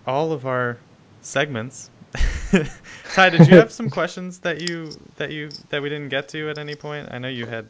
[0.07, 0.79] all of our
[1.23, 1.91] segments.
[3.13, 6.51] Ty, did you have some questions that you that you that we didn't get to
[6.51, 7.09] at any point?
[7.11, 7.69] I know you had.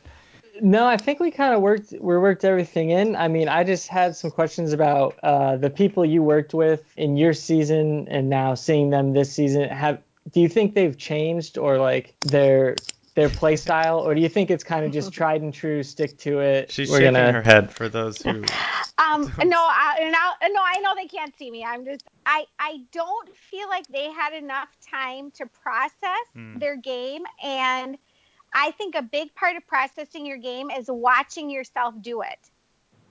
[0.61, 3.17] No, I think we kind of worked we worked everything in.
[3.17, 7.17] I mean, I just had some questions about uh, the people you worked with in
[7.17, 9.69] your season and now seeing them this season.
[9.69, 10.01] Have
[10.31, 12.77] do you think they've changed or like their
[13.15, 16.19] their play style, or do you think it's kind of just tried and true, stick
[16.19, 16.71] to it?
[16.71, 18.43] She's We're shaking gonna- her head for those who.
[18.97, 21.65] Um, no, I, and I, no, I know they can't see me.
[21.65, 26.59] I'm just, I, I don't feel like they had enough time to process Hmm.
[26.59, 27.99] their game, and
[28.55, 32.39] I think a big part of processing your game is watching yourself do it.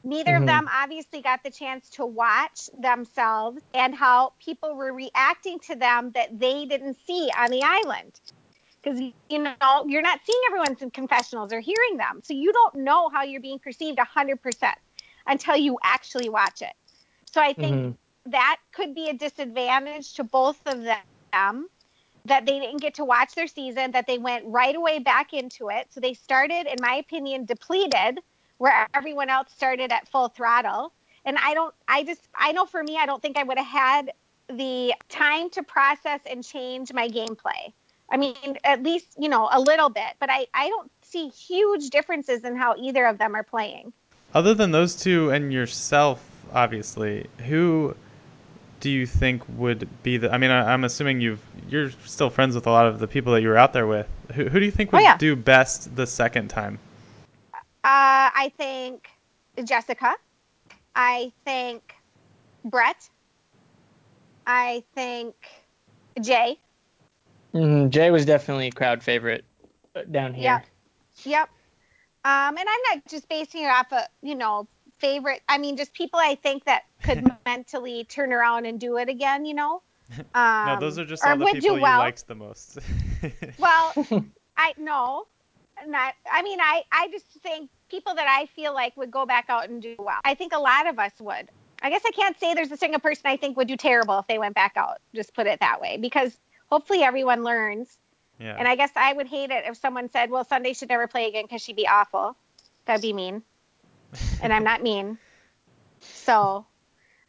[0.03, 0.41] Neither Mhm.
[0.41, 5.75] of them obviously got the chance to watch themselves and how people were reacting to
[5.75, 8.19] them that they didn't see on the island.
[8.81, 12.75] Because you know you're not seeing everyone's in confessionals or hearing them, so you don't
[12.75, 14.75] know how you're being perceived 100%
[15.25, 16.73] until you actually watch it.
[17.25, 17.97] So I think Mhm.
[18.25, 21.69] that could be a disadvantage to both of them
[22.25, 25.69] that they didn't get to watch their season, that they went right away back into
[25.69, 25.87] it.
[25.89, 28.19] So they started, in my opinion, depleted,
[28.57, 30.93] where everyone else started at full throttle.
[31.25, 33.67] And I don't, I just, I know for me, I don't think I would have
[33.67, 34.13] had
[34.47, 37.73] the time to process and change my gameplay.
[38.11, 41.89] I mean, at least, you know, a little bit, but I, I don't see huge
[41.89, 43.93] differences in how either of them are playing.
[44.33, 47.95] Other than those two and yourself, obviously, who
[48.83, 50.29] do you think would be the?
[50.29, 53.31] I mean, I, I'm assuming you've you're still friends with a lot of the people
[53.31, 54.07] that you were out there with.
[54.33, 55.15] Who, who do you think Oh, would yeah.
[55.15, 56.79] do best the second time?
[57.53, 59.09] Uh, I think
[59.63, 60.13] Jessica.
[60.97, 61.95] I think
[62.65, 63.09] Bret.
[64.45, 65.33] I think
[66.21, 66.59] Jay.
[67.53, 67.89] Mhm.
[67.89, 69.45] Jay was definitely a crowd favorite
[69.95, 70.43] uh, down here.
[70.43, 70.59] Yeah.
[71.23, 71.49] Yep.
[72.25, 74.67] Um, and I'm not just basing it off of, you know,
[75.03, 75.41] favorite.
[75.49, 79.45] I mean, just people I think that could mentally turn around and do it again,
[79.45, 79.81] you know?
[80.17, 80.25] Um,
[80.65, 81.97] no, those are just all the people do well.
[81.97, 82.79] you liked the most.
[83.57, 83.93] Well,
[84.57, 85.27] I no,
[85.87, 86.13] not.
[86.31, 89.69] I mean, I I just think people that I feel like would go back out
[89.69, 90.19] and do well.
[90.23, 91.49] I think a lot of us would.
[91.81, 94.27] I guess I can't say there's a single person I think would do terrible if
[94.27, 94.99] they went back out.
[95.13, 96.37] Just put it that way, because
[96.69, 97.97] hopefully everyone learns.
[98.39, 98.55] yeah.
[98.57, 101.27] And I guess I would hate it if someone said, "Well, Sunday should never play
[101.27, 102.35] again because she'd be awful."
[102.85, 103.41] That'd be mean,
[104.41, 105.17] and I'm not mean.
[106.01, 106.65] So,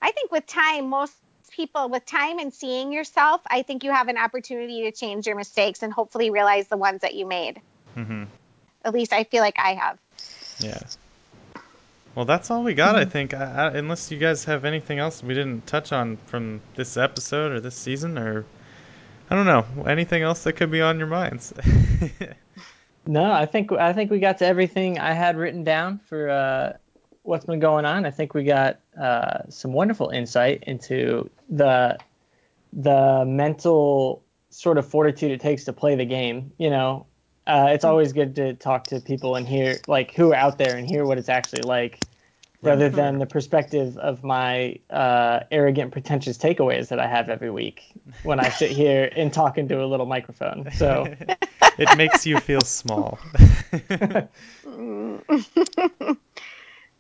[0.02, 1.14] I think with time, most
[1.50, 5.36] people with time and seeing yourself, I think you have an opportunity to change your
[5.36, 7.60] mistakes and hopefully realize the ones that you made.
[7.96, 8.24] Mm-hmm.
[8.84, 9.98] At least I feel like I have.
[10.58, 10.80] Yeah.
[12.14, 13.34] Well, that's all we got, I think.
[13.34, 17.52] I, I, unless you guys have anything else we didn't touch on from this episode
[17.52, 18.44] or this season, or
[19.30, 21.52] I don't know, anything else that could be on your minds.
[23.06, 26.72] No, I think I think we got to everything I had written down for uh,
[27.22, 28.06] what's been going on.
[28.06, 31.98] I think we got uh, some wonderful insight into the
[32.72, 36.52] the mental sort of fortitude it takes to play the game.
[36.58, 37.06] You know,
[37.46, 40.76] uh, it's always good to talk to people and hear like who are out there
[40.76, 42.00] and hear what it's actually like,
[42.64, 47.82] rather than the perspective of my uh, arrogant, pretentious takeaways that I have every week
[48.22, 50.70] when I sit here and talk into a little microphone.
[50.72, 51.14] So.
[51.78, 53.18] it makes you feel small.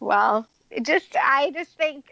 [0.00, 0.46] well,
[0.82, 2.10] just I just think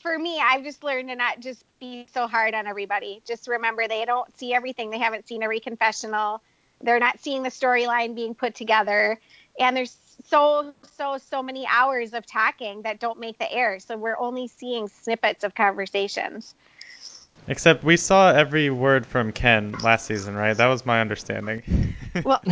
[0.00, 3.22] for me, I've just learned to not just be so hard on everybody.
[3.26, 4.90] Just remember they don't see everything.
[4.90, 6.42] They haven't seen every confessional.
[6.80, 9.20] They're not seeing the storyline being put together.
[9.58, 13.78] And there's so so so many hours of talking that don't make the air.
[13.80, 16.54] So we're only seeing snippets of conversations.
[17.48, 20.56] Except we saw every word from Ken last season, right?
[20.56, 21.94] That was my understanding.
[22.24, 22.42] Well,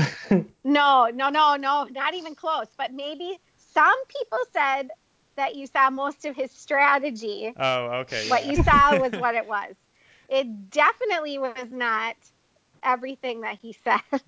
[0.65, 2.69] no, no, no, no, not even close.
[2.79, 3.39] But maybe
[3.75, 4.89] some people said
[5.37, 7.53] that you saw most of his strategy.
[7.59, 8.27] oh, okay.
[8.31, 8.53] what yeah.
[8.53, 9.75] you saw was what it was.
[10.31, 12.17] It definitely was not
[12.83, 14.01] everything that he said.
[14.11, 14.23] but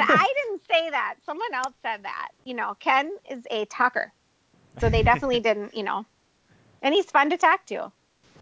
[0.00, 1.16] I didn't say that.
[1.24, 2.28] Someone else said that.
[2.44, 4.12] You know, Ken is a talker.
[4.80, 6.04] So they definitely didn't, you know.
[6.82, 7.90] And he's fun to talk to.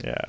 [0.02, 0.24] Yeah.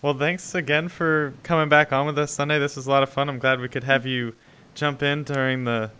[0.00, 2.58] Well, thanks again for coming back on with us Sunday.
[2.58, 3.28] This was a lot of fun.
[3.28, 4.34] I'm glad we could have you
[4.74, 5.90] jump in during the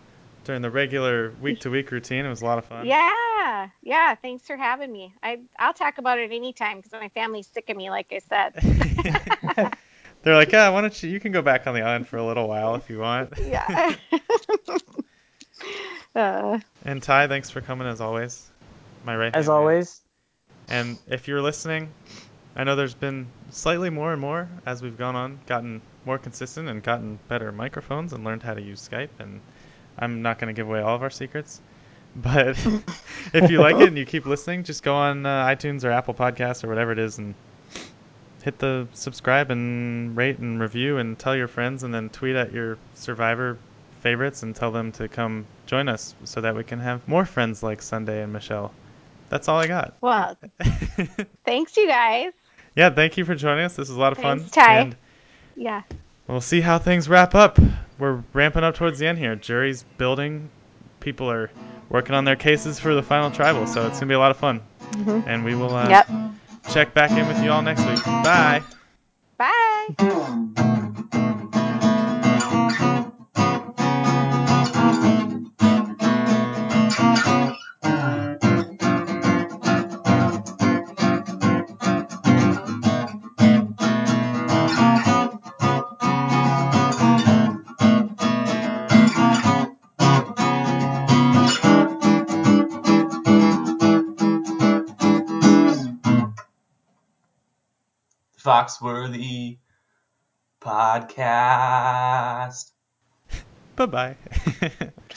[0.45, 2.25] during the regular week to week routine.
[2.25, 2.87] It was a lot of fun.
[2.87, 3.69] Yeah.
[3.83, 4.15] Yeah.
[4.15, 5.13] Thanks for having me.
[5.21, 9.77] I, I'll talk about it anytime because my family's sick of me, like I said.
[10.21, 11.09] They're like, yeah, why don't you?
[11.09, 13.33] You can go back on the island for a little while if you want.
[13.41, 13.95] yeah.
[16.15, 18.49] uh, And Ty, thanks for coming as always.
[19.05, 19.25] My right.
[19.25, 20.01] Hand As always,
[20.67, 21.89] And if you're listening,
[22.55, 26.67] I know there's been slightly more and more as we've gone on, gotten more consistent
[26.67, 29.39] and gotten better microphones and learned how to use Skype and
[29.97, 31.61] I'm not going to give away all of our secrets.
[32.15, 32.57] But
[33.33, 36.15] if you like it and you keep listening, just go on uh, iTunes or Apple
[36.15, 37.35] Podcasts or whatever it is and
[38.43, 42.53] hit the subscribe and rate and review and tell your friends and then tweet at
[42.53, 43.57] your survivor
[44.01, 47.61] favorites and tell them to come join us so that we can have more friends
[47.61, 48.73] like Sunday and Michelle.
[49.29, 49.93] That's all I got.
[50.01, 50.37] Well,
[51.45, 52.31] thanks, you guys.
[52.75, 53.75] yeah, thank you for joining us.
[53.75, 54.39] This was a lot of fun.
[54.39, 54.73] Thanks, Ty.
[54.79, 54.95] And
[55.55, 55.81] Yeah.
[56.27, 57.59] we'll see how things wrap up.
[57.99, 59.35] We're ramping up towards the end here.
[59.35, 60.49] Jury's building.
[61.01, 61.51] People are
[61.89, 64.31] working on their cases for the final tribal, so it's going to be a lot
[64.31, 64.61] of fun.
[65.27, 66.09] And we will uh, Yep.
[66.69, 68.03] Check back in with you all next week.
[68.03, 68.63] Bye.
[69.37, 70.65] Bye.
[98.49, 99.59] Foxworthy
[100.59, 102.71] podcast.
[103.75, 104.15] Bye bye.